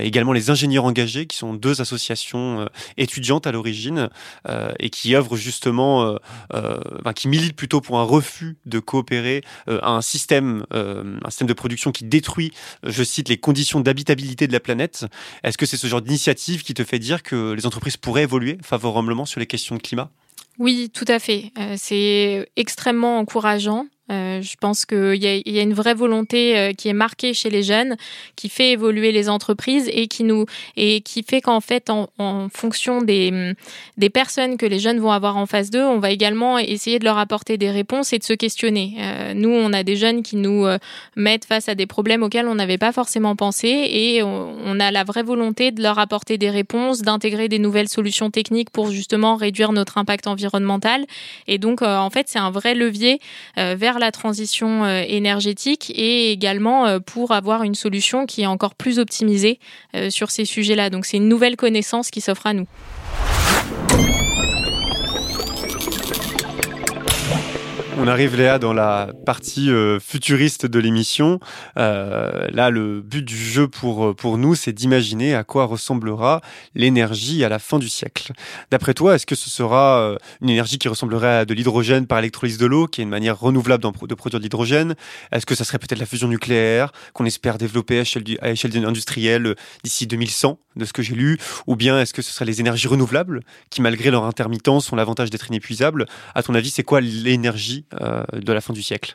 également 0.00 0.32
les 0.32 0.50
ingénieurs 0.50 0.84
engagés, 0.84 1.26
qui 1.26 1.36
sont 1.36 1.53
deux 1.54 1.80
associations 1.80 2.68
étudiantes 2.96 3.46
à 3.46 3.52
l'origine 3.52 4.08
et 4.78 4.90
qui 4.90 5.14
œuvrent 5.14 5.36
justement, 5.36 6.16
enfin, 6.52 7.12
qui 7.14 7.28
militent 7.28 7.56
plutôt 7.56 7.80
pour 7.80 7.98
un 7.98 8.04
refus 8.04 8.56
de 8.66 8.78
coopérer 8.78 9.42
à 9.66 9.90
un 9.90 10.02
système, 10.02 10.64
un 10.70 11.30
système 11.30 11.48
de 11.48 11.52
production 11.52 11.92
qui 11.92 12.04
détruit, 12.04 12.52
je 12.84 13.02
cite, 13.02 13.28
les 13.28 13.38
conditions 13.38 13.80
d'habitabilité 13.80 14.46
de 14.46 14.52
la 14.52 14.60
planète. 14.60 15.06
Est-ce 15.42 15.58
que 15.58 15.66
c'est 15.66 15.76
ce 15.76 15.86
genre 15.86 16.02
d'initiative 16.02 16.62
qui 16.62 16.74
te 16.74 16.84
fait 16.84 16.98
dire 16.98 17.22
que 17.22 17.52
les 17.52 17.66
entreprises 17.66 17.96
pourraient 17.96 18.24
évoluer 18.24 18.58
favorablement 18.62 19.24
sur 19.24 19.40
les 19.40 19.46
questions 19.46 19.76
de 19.76 19.80
climat? 19.82 20.10
Oui, 20.58 20.90
tout 20.92 21.06
à 21.08 21.18
fait. 21.18 21.52
c'est 21.76 22.48
extrêmement 22.56 23.18
encourageant. 23.18 23.86
Euh, 24.10 24.42
je 24.42 24.56
pense 24.60 24.84
qu'il 24.84 25.14
y, 25.16 25.58
a 25.58 25.62
une 25.62 25.72
vraie 25.72 25.94
volonté 25.94 26.58
euh, 26.58 26.72
qui 26.72 26.88
est 26.88 26.94
marquée 26.94 27.32
chez 27.32 27.48
les 27.48 27.62
jeunes, 27.62 27.96
qui 28.36 28.50
fait 28.50 28.72
évoluer 28.72 29.12
les 29.12 29.30
entreprises 29.30 29.88
et 29.90 30.08
qui 30.08 30.24
nous 30.24 30.44
et 30.76 31.00
qui 31.00 31.22
fait 31.22 31.40
qu'en 31.40 31.60
fait, 31.60 31.88
en, 31.88 32.08
fonction 32.52 33.00
des 33.00 33.54
des 33.96 34.10
personnes 34.10 34.58
que 34.58 34.66
les 34.66 34.78
jeunes 34.78 34.98
vont 35.00 35.10
avoir 35.10 35.38
en 35.38 35.46
face 35.46 35.70
d'eux, 35.70 35.82
on 35.82 36.00
va 36.00 36.10
également 36.10 36.58
essayer 36.58 36.98
de 36.98 37.04
leur 37.04 37.16
apporter 37.16 37.56
des 37.56 37.70
réponses 37.70 38.12
et 38.12 38.18
de 38.18 38.24
se 38.24 38.34
questionner. 38.34 38.96
Euh, 38.98 39.32
nous, 39.34 39.50
on 39.50 39.72
a 39.72 39.82
des 39.82 39.96
jeunes 39.96 40.22
qui 40.22 40.36
nous 40.36 40.66
mettent 41.16 41.46
face 41.46 41.68
à 41.68 41.74
des 41.74 41.86
problèmes 41.86 42.22
auxquels 42.22 42.46
on 42.46 42.54
n'avait 42.54 42.78
pas 42.78 42.92
forcément 42.92 43.36
pensé 43.36 43.68
et 43.68 44.22
on, 44.22 44.80
a 44.80 44.90
la 44.90 45.04
vraie 45.04 45.22
volonté 45.22 45.70
de 45.70 45.82
leur 45.82 45.98
apporter 45.98 46.36
des 46.36 46.50
réponses, 46.50 47.02
d'intégrer 47.02 47.48
des 47.48 47.58
nouvelles 47.58 47.88
solutions 47.88 48.30
techniques 48.30 48.70
pour 48.70 48.90
justement 48.90 49.36
réduire 49.36 49.72
notre 49.72 49.98
impact 49.98 50.26
environnemental. 50.26 51.04
Et 51.46 51.58
donc, 51.58 51.82
en 51.82 52.10
fait, 52.10 52.26
c'est 52.28 52.38
un 52.38 52.50
vrai 52.50 52.74
levier 52.74 53.20
vers 53.56 53.93
la 53.98 54.12
transition 54.12 54.84
euh, 54.84 55.02
énergétique 55.06 55.92
et 55.94 56.32
également 56.32 56.86
euh, 56.86 56.98
pour 56.98 57.32
avoir 57.32 57.62
une 57.62 57.74
solution 57.74 58.26
qui 58.26 58.42
est 58.42 58.46
encore 58.46 58.74
plus 58.74 58.98
optimisée 58.98 59.58
euh, 59.94 60.10
sur 60.10 60.30
ces 60.30 60.44
sujets-là. 60.44 60.90
Donc 60.90 61.06
c'est 61.06 61.16
une 61.16 61.28
nouvelle 61.28 61.56
connaissance 61.56 62.10
qui 62.10 62.20
s'offre 62.20 62.46
à 62.46 62.52
nous. 62.52 62.66
On 67.96 68.08
arrive 68.08 68.36
Léa 68.36 68.58
dans 68.58 68.72
la 68.72 69.10
partie 69.24 69.70
euh, 69.70 70.00
futuriste 70.00 70.66
de 70.66 70.80
l'émission. 70.80 71.38
Euh, 71.78 72.48
là, 72.50 72.68
le 72.70 73.00
but 73.00 73.24
du 73.24 73.36
jeu 73.36 73.68
pour, 73.68 74.06
euh, 74.06 74.14
pour 74.14 74.36
nous, 74.36 74.56
c'est 74.56 74.72
d'imaginer 74.72 75.34
à 75.34 75.44
quoi 75.44 75.66
ressemblera 75.66 76.40
l'énergie 76.74 77.44
à 77.44 77.48
la 77.48 77.60
fin 77.60 77.78
du 77.78 77.88
siècle. 77.88 78.32
D'après 78.72 78.94
toi, 78.94 79.14
est-ce 79.14 79.26
que 79.26 79.36
ce 79.36 79.48
sera 79.48 80.16
une 80.40 80.50
énergie 80.50 80.78
qui 80.78 80.88
ressemblerait 80.88 81.38
à 81.38 81.44
de 81.44 81.54
l'hydrogène 81.54 82.06
par 82.08 82.18
électrolyse 82.18 82.58
de 82.58 82.66
l'eau, 82.66 82.88
qui 82.88 83.00
est 83.00 83.04
une 83.04 83.10
manière 83.10 83.38
renouvelable 83.38 83.84
de 83.84 84.14
produire 84.14 84.40
de 84.40 84.44
l'hydrogène? 84.44 84.96
Est-ce 85.30 85.46
que 85.46 85.54
ça 85.54 85.62
serait 85.62 85.78
peut-être 85.78 86.00
la 86.00 86.06
fusion 86.06 86.26
nucléaire 86.26 86.90
qu'on 87.12 87.24
espère 87.26 87.58
développer 87.58 87.98
à 87.98 88.00
échelle, 88.00 88.24
à 88.40 88.50
échelle 88.50 88.84
industrielle 88.84 89.54
d'ici 89.84 90.08
2100, 90.08 90.58
de 90.74 90.84
ce 90.84 90.92
que 90.92 91.02
j'ai 91.02 91.14
lu? 91.14 91.38
Ou 91.68 91.76
bien 91.76 92.00
est-ce 92.00 92.12
que 92.12 92.22
ce 92.22 92.32
seraient 92.32 92.44
les 92.44 92.60
énergies 92.60 92.88
renouvelables 92.88 93.40
qui, 93.70 93.82
malgré 93.82 94.10
leur 94.10 94.24
intermittence, 94.24 94.92
ont 94.92 94.96
l'avantage 94.96 95.30
d'être 95.30 95.46
inépuisables? 95.48 96.06
À 96.34 96.42
ton 96.42 96.54
avis, 96.54 96.70
c'est 96.70 96.82
quoi 96.82 97.00
l'énergie 97.00 97.83
euh, 98.00 98.24
de 98.32 98.52
la 98.52 98.60
fin 98.60 98.72
du 98.72 98.82
siècle 98.82 99.14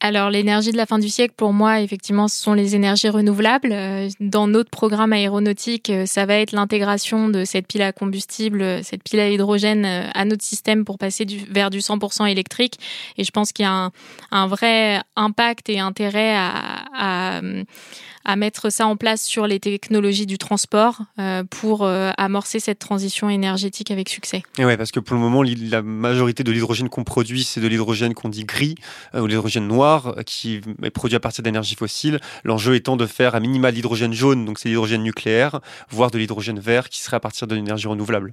alors 0.00 0.28
l'énergie 0.28 0.72
de 0.72 0.76
la 0.76 0.84
fin 0.84 0.98
du 0.98 1.08
siècle, 1.08 1.32
pour 1.36 1.54
moi, 1.54 1.80
effectivement, 1.80 2.28
ce 2.28 2.36
sont 2.36 2.52
les 2.52 2.74
énergies 2.74 3.08
renouvelables. 3.08 3.72
Euh, 3.72 4.10
dans 4.20 4.46
notre 4.46 4.68
programme 4.68 5.14
aéronautique, 5.14 5.88
euh, 5.88 6.04
ça 6.04 6.26
va 6.26 6.34
être 6.34 6.52
l'intégration 6.52 7.30
de 7.30 7.44
cette 7.44 7.66
pile 7.66 7.80
à 7.80 7.92
combustible, 7.92 8.84
cette 8.84 9.02
pile 9.02 9.20
à 9.20 9.30
hydrogène 9.30 9.86
à 9.86 10.24
notre 10.26 10.44
système 10.44 10.84
pour 10.84 10.98
passer 10.98 11.24
vers 11.50 11.70
du 11.70 11.78
100% 11.78 12.26
électrique. 12.30 12.78
Et 13.16 13.24
je 13.24 13.30
pense 13.30 13.52
qu'il 13.52 13.64
y 13.64 13.68
a 13.68 13.90
un, 14.30 14.46
vrai 14.46 15.00
impact 15.16 15.70
et 15.70 15.80
intérêt 15.80 16.34
à 16.36 17.40
à 18.26 18.34
mettre 18.34 18.70
ça 18.70 18.86
en 18.86 18.96
place 18.96 19.22
sur 19.22 19.46
les 19.46 19.60
technologies 19.60 20.26
du 20.26 20.36
transport 20.36 21.02
euh, 21.18 21.44
pour 21.48 21.84
euh, 21.84 22.10
amorcer 22.18 22.58
cette 22.58 22.80
transition 22.80 23.30
énergétique 23.30 23.92
avec 23.92 24.08
succès. 24.08 24.42
Et 24.58 24.64
ouais, 24.64 24.76
parce 24.76 24.90
que 24.90 24.98
pour 24.98 25.14
le 25.14 25.22
moment, 25.22 25.42
la 25.42 25.80
majorité 25.80 26.42
de 26.42 26.50
l'hydrogène 26.50 26.88
qu'on 26.88 27.04
produit, 27.04 27.44
c'est 27.44 27.60
de 27.60 27.68
l'hydrogène 27.68 28.14
qu'on 28.14 28.28
dit 28.28 28.44
gris 28.44 28.74
euh, 29.14 29.20
ou 29.20 29.26
l'hydrogène 29.26 29.68
noir, 29.68 30.16
qui 30.26 30.60
est 30.82 30.90
produit 30.90 31.16
à 31.16 31.20
partir 31.20 31.44
d'énergie 31.44 31.76
fossile. 31.76 32.18
L'enjeu 32.44 32.74
étant 32.74 32.96
de 32.96 33.06
faire 33.06 33.36
à 33.36 33.40
minima 33.40 33.70
l'hydrogène 33.70 34.12
jaune, 34.12 34.44
donc 34.44 34.58
c'est 34.58 34.68
l'hydrogène 34.68 35.04
nucléaire, 35.04 35.60
voire 35.88 36.10
de 36.10 36.18
l'hydrogène 36.18 36.58
vert, 36.58 36.88
qui 36.88 37.00
serait 37.00 37.16
à 37.16 37.20
partir 37.20 37.46
de 37.46 37.54
l'énergie 37.54 37.86
renouvelable. 37.86 38.32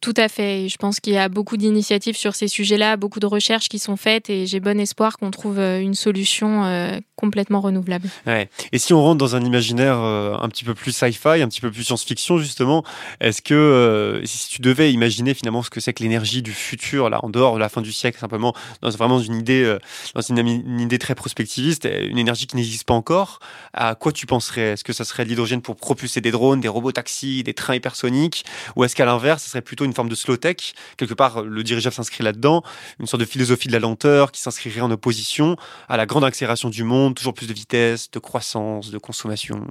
Tout 0.00 0.14
à 0.16 0.28
fait. 0.28 0.68
Je 0.68 0.76
pense 0.76 1.00
qu'il 1.00 1.14
y 1.14 1.18
a 1.18 1.28
beaucoup 1.28 1.56
d'initiatives 1.56 2.16
sur 2.16 2.36
ces 2.36 2.46
sujets-là, 2.46 2.96
beaucoup 2.96 3.18
de 3.18 3.26
recherches 3.26 3.68
qui 3.68 3.80
sont 3.80 3.96
faites 3.96 4.30
et 4.30 4.46
j'ai 4.46 4.60
bon 4.60 4.78
espoir 4.78 5.18
qu'on 5.18 5.32
trouve 5.32 5.58
euh, 5.58 5.80
une 5.80 5.94
solution 5.94 6.64
euh, 6.64 6.98
complètement 7.16 7.60
renouvelable. 7.60 8.08
Ouais. 8.24 8.48
Et 8.70 8.78
si 8.78 8.94
on 8.94 9.02
rentre 9.02 9.18
dans 9.18 9.34
un 9.34 9.44
imaginaire 9.44 9.98
euh, 9.98 10.36
un 10.40 10.48
petit 10.50 10.62
peu 10.62 10.74
plus 10.74 10.92
sci-fi, 10.92 11.42
un 11.42 11.48
petit 11.48 11.60
peu 11.60 11.72
plus 11.72 11.82
science-fiction 11.82 12.38
justement, 12.38 12.84
est-ce 13.20 13.42
que 13.42 14.22
si 14.24 14.48
tu 14.48 14.62
devais 14.62 14.92
imaginer 14.92 15.34
finalement 15.34 15.64
ce 15.64 15.70
que 15.70 15.80
c'est 15.80 15.92
que 15.92 16.04
l'énergie 16.04 16.42
du 16.42 16.52
futur, 16.52 17.10
là 17.10 17.18
en 17.24 17.28
dehors 17.28 17.54
de 17.54 17.60
la 17.60 17.68
fin 17.68 17.82
du 17.82 17.92
siècle, 17.92 18.20
simplement 18.20 18.54
dans 18.82 18.90
vraiment 18.90 19.18
une 19.18 19.34
idée, 19.34 19.76
dans 20.14 20.20
une, 20.20 20.38
une, 20.38 20.80
idée 20.80 20.98
très 20.98 21.16
prospectiviste, 21.16 21.88
une 22.08 22.18
énergie 22.18 22.46
qui 22.46 22.54
n'existe 22.54 22.84
pas 22.84 22.94
encore, 22.94 23.40
à 23.72 23.96
quoi 23.96 24.12
tu 24.12 24.26
penserais? 24.26 24.72
Est-ce 24.72 24.84
que 24.84 24.92
ça 24.92 25.04
serait 25.04 25.24
l'hydrogène 25.24 25.60
pour 25.60 25.74
propulser 25.74 26.20
des 26.20 26.30
drones, 26.30 26.60
des 26.60 26.68
robots 26.68 26.92
taxis, 26.92 27.42
des 27.42 27.54
trains 27.54 27.74
hypersoniques, 27.74 28.44
ou 28.76 28.84
est-ce 28.84 28.94
qu'à 28.94 29.04
l'inverse, 29.04 29.42
ce 29.42 29.50
serait 29.50 29.62
plutôt 29.62 29.87
une 29.88 29.94
forme 29.94 30.08
de 30.08 30.14
slow 30.14 30.36
tech. 30.36 30.74
Quelque 30.96 31.14
part, 31.14 31.42
le 31.42 31.62
dirigeable 31.64 31.94
s'inscrit 31.94 32.22
là-dedans, 32.22 32.62
une 33.00 33.06
sorte 33.06 33.20
de 33.20 33.26
philosophie 33.26 33.68
de 33.68 33.72
la 33.72 33.80
lenteur 33.80 34.32
qui 34.32 34.40
s'inscrirait 34.40 34.80
en 34.80 34.90
opposition 34.90 35.56
à 35.88 35.96
la 35.96 36.06
grande 36.06 36.24
accélération 36.24 36.68
du 36.68 36.84
monde, 36.84 37.14
toujours 37.14 37.34
plus 37.34 37.46
de 37.46 37.54
vitesse, 37.54 38.10
de 38.10 38.18
croissance, 38.18 38.90
de 38.90 38.98
consommation. 38.98 39.66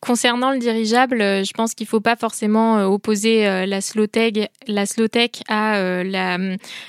Concernant 0.00 0.52
le 0.52 0.58
dirigeable, 0.58 1.22
euh, 1.22 1.42
je 1.42 1.52
pense 1.54 1.74
qu'il 1.74 1.86
ne 1.86 1.88
faut 1.88 2.00
pas 2.00 2.16
forcément 2.16 2.76
euh, 2.76 2.84
opposer 2.84 3.46
euh, 3.46 3.64
la 3.64 3.80
slow 3.80 4.06
tech, 4.06 4.34
la 4.66 4.84
slow 4.84 5.06
à 5.48 6.02
la, 6.04 6.38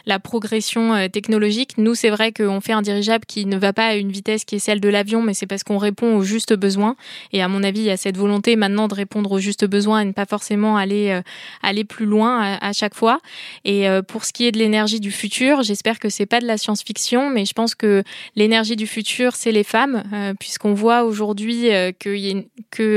la 0.06 0.20
progression 0.20 1.08
technologique. 1.10 1.78
Nous, 1.78 1.96
c'est 1.96 2.10
vrai 2.10 2.32
qu'on 2.32 2.60
fait 2.60 2.74
un 2.74 2.82
dirigeable 2.82 3.26
qui 3.26 3.46
ne 3.46 3.58
va 3.58 3.72
pas 3.72 3.88
à 3.88 3.96
une 3.96 4.12
vitesse 4.12 4.44
qui 4.44 4.56
est 4.56 4.60
celle 4.60 4.82
de 4.82 4.90
l'avion, 4.90 5.22
mais 5.22 5.34
c'est 5.34 5.46
parce 5.46 5.64
qu'on 5.64 5.78
répond 5.78 6.18
aux 6.18 6.24
justes 6.24 6.54
besoins. 6.54 6.96
Et 7.32 7.42
à 7.42 7.48
mon 7.48 7.64
avis, 7.64 7.82
il 7.82 7.86
y 7.86 7.92
a 7.92 7.98
cette 7.98 8.18
volonté 8.18 8.56
maintenant 8.56 8.88
de 8.88 8.96
répondre 8.96 9.32
aux 9.32 9.40
justes 9.40 9.66
besoins 9.66 10.02
et 10.02 10.06
ne 10.06 10.12
pas 10.12 10.26
forcément 10.26 10.76
aller 10.76 11.22
aller 11.62 11.84
plus 11.84 12.06
loin 12.06 12.58
à, 12.60 12.74
chaque 12.74 12.96
fois. 12.96 13.20
Et 13.64 13.86
pour 14.08 14.26
ce 14.26 14.34
qui 14.34 14.48
est 14.48 14.52
de 14.52 14.58
l'énergie 14.58 15.00
du 15.00 15.12
futur, 15.12 15.62
j'espère 15.62 16.00
que 16.00 16.10
c'est 16.10 16.26
pas 16.26 16.42
de 16.42 16.48
la 16.48 16.58
science-fiction, 16.58 17.30
mais 17.30 17.46
je 17.46 17.54
pense 17.54 17.76
que 17.76 18.04
l'énergie 18.36 18.76
du 18.76 18.88
futur, 18.88 19.36
c'est 19.36 19.52
les 19.52 19.64
femmes, 19.64 20.04
puisqu'on 20.40 20.74
voit 20.74 21.04
aujourd'hui 21.04 21.72
a 21.72 21.92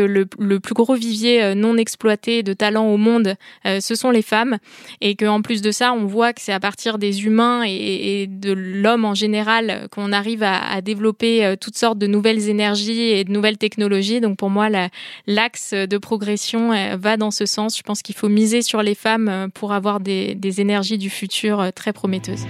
le, 0.07 0.61
plus 0.61 0.75
gros 0.75 0.95
vivier 0.95 1.43
euh, 1.43 1.55
non 1.55 1.77
exploité 1.77 2.43
de 2.43 2.53
talents 2.53 2.89
au 2.89 2.97
monde, 2.97 3.35
euh, 3.67 3.81
ce 3.81 3.95
sont 3.95 4.11
les 4.11 4.23
femmes, 4.23 4.59
et 5.01 5.17
qu'en 5.17 5.43
plus 5.43 5.63
de 5.63 5.71
ça, 5.71 5.93
on 5.93 6.07
voit 6.07 6.33
que 6.33 6.41
c'est 6.41 6.53
à 6.53 6.61
partir 6.61 6.99
des 6.99 7.25
humains 7.25 7.63
et, 7.67 8.27
de 8.29 8.53
l'homme 8.53 9.05
en 9.05 9.15
général 9.15 9.89
qu'on 9.91 10.13
arrive 10.13 10.43
à, 10.43 10.81
développer 10.81 11.45
euh, 11.45 11.57
toutes 11.57 11.77
sortes 11.77 11.99
de 11.99 12.07
nouvelles 12.07 12.49
énergies 12.49 13.01
et 13.01 13.25
de 13.25 13.33
nouvelles 13.33 13.59
technologies. 13.59 14.21
Donc 14.21 14.39
pour 14.39 14.51
moi, 14.51 14.69
l'axe 15.27 15.73
de 15.75 15.99
progression 15.99 16.71
va 16.97 17.17
dans 17.17 17.31
ce 17.31 17.47
sens. 17.47 17.77
Je 17.77 17.83
pense 17.83 18.03
qu'il 18.03 18.15
faut 18.15 18.29
miser 18.29 18.63
sur 18.63 18.83
les 18.83 18.95
femmes 18.95 19.49
pour 19.55 19.73
avoir 19.73 20.01
des 20.01 20.61
énergies 20.61 20.99
du 20.99 21.11
futur 21.11 21.73
très 21.75 21.93
prometteuses. 21.93 22.47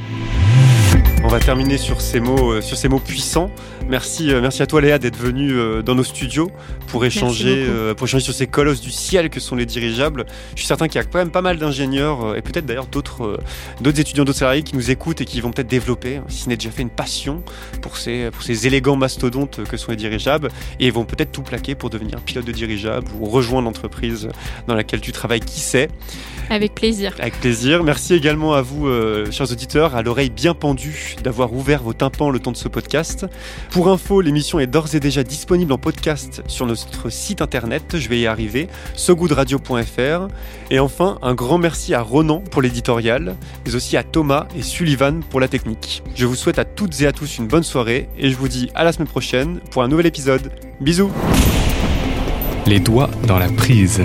On 1.23 1.29
va 1.29 1.39
terminer 1.39 1.77
sur 1.77 2.01
ces 2.01 2.19
mots, 2.19 2.53
euh, 2.53 2.61
sur 2.63 2.79
ces 2.79 2.89
mots 2.89 2.99
puissants. 2.99 3.51
Merci, 3.89 4.33
euh, 4.33 4.41
merci 4.41 4.63
à 4.63 4.67
toi 4.67 4.81
Léa 4.81 4.99
d'être 4.99 5.19
venue 5.19 5.53
euh, 5.53 5.83
dans 5.83 5.95
nos 5.95 6.03
studios 6.03 6.51
pour 6.87 7.05
échanger, 7.05 7.67
pour 7.97 8.07
échanger 8.07 8.25
sur 8.25 8.35
ces 8.35 8.47
colosses 8.47 8.81
du 8.81 8.91
ciel 8.91 9.29
que 9.29 9.39
sont 9.39 9.55
les 9.55 9.67
dirigeables. 9.67 10.25
Je 10.55 10.61
suis 10.61 10.67
certain 10.67 10.89
qu'il 10.89 10.97
y 10.97 11.05
a 11.05 11.05
quand 11.05 11.19
même 11.19 11.31
pas 11.31 11.43
mal 11.43 11.59
d'ingénieurs 11.59 12.37
et 12.37 12.43
peut-être 12.43 12.65
d'ailleurs 12.65 12.87
d'autres, 12.87 13.39
d'autres 13.81 14.01
étudiants, 14.01 14.25
d'autres 14.25 14.39
salariés 14.39 14.63
qui 14.63 14.75
nous 14.75 14.91
écoutent 14.91 15.21
et 15.21 15.25
qui 15.25 15.41
vont 15.41 15.53
peut-être 15.53 15.69
développer, 15.69 16.17
hein, 16.17 16.25
si 16.29 16.43
ce 16.43 16.49
n'est 16.49 16.57
déjà 16.57 16.71
fait, 16.71 16.83
une 16.83 16.91
passion 16.91 17.45
pour 17.83 17.97
ces, 17.97 18.31
pour 18.33 18.43
ces 18.43 18.67
élégants 18.67 18.97
mastodontes 18.97 19.61
que 19.69 19.77
sont 19.77 19.93
les 19.93 19.97
dirigeables 19.97 20.49
et 20.81 20.91
vont 20.91 21.05
peut-être 21.05 21.31
tout 21.31 21.43
plaquer 21.43 21.75
pour 21.75 21.91
devenir 21.91 22.19
pilote 22.21 22.47
de 22.47 22.53
dirigeable 22.53 23.07
ou 23.21 23.27
rejoindre 23.27 23.67
l'entreprise 23.67 24.29
dans 24.67 24.75
laquelle 24.75 25.01
tu 25.01 25.13
travailles. 25.13 25.41
Qui 25.41 25.61
sait 25.61 25.89
Avec 26.51 26.75
plaisir. 26.75 27.15
Avec 27.21 27.39
plaisir. 27.39 27.85
Merci 27.85 28.13
également 28.13 28.55
à 28.55 28.61
vous, 28.61 28.89
euh, 28.89 29.31
chers 29.31 29.53
auditeurs, 29.53 29.95
à 29.95 30.03
l'oreille 30.03 30.31
bien 30.31 30.53
pendue, 30.53 31.15
d'avoir 31.23 31.53
ouvert 31.53 31.81
vos 31.81 31.93
tympans 31.93 32.29
le 32.29 32.41
temps 32.41 32.51
de 32.51 32.57
ce 32.57 32.67
podcast. 32.67 33.25
Pour 33.71 33.89
info, 33.89 34.21
l'émission 34.21 34.59
est 34.59 34.67
d'ores 34.67 34.97
et 34.97 35.01
déjà 35.01 35.23
disponible 35.23 35.73
en 35.73 35.79
podcast 35.79 36.43
sur 36.49 36.67
notre 36.67 37.09
site 37.09 37.41
internet, 37.41 37.97
je 37.99 38.09
vais 38.09 38.19
y 38.19 38.27
arriver, 38.27 38.67
sogoodradio.fr. 38.97 40.27
Et 40.73 40.81
enfin, 40.81 41.19
un 41.23 41.35
grand 41.35 41.59
merci 41.59 41.95
à 41.95 42.03
Ronan 42.03 42.43
pour 42.51 42.63
l'éditorial, 42.63 43.37
mais 43.65 43.77
aussi 43.77 43.97
à 43.97 44.03
Thomas 44.03 44.49
et 44.59 44.63
Sullivan 44.63 45.21
pour 45.31 45.39
la 45.39 45.47
technique. 45.47 46.03
Je 46.17 46.27
vous 46.27 46.35
souhaite 46.35 46.59
à 46.59 46.65
toutes 46.65 47.01
et 47.01 47.07
à 47.07 47.13
tous 47.13 47.39
une 47.39 47.47
bonne 47.47 47.63
soirée 47.63 48.09
et 48.19 48.29
je 48.29 48.37
vous 48.37 48.49
dis 48.49 48.71
à 48.75 48.83
la 48.83 48.91
semaine 48.91 49.07
prochaine 49.07 49.61
pour 49.71 49.85
un 49.85 49.89
nouvel 49.89 50.07
épisode. 50.07 50.51
Bisous 50.81 51.13
Les 52.67 52.81
doigts 52.81 53.11
dans 53.29 53.39
la 53.39 53.49
prise. 53.51 54.03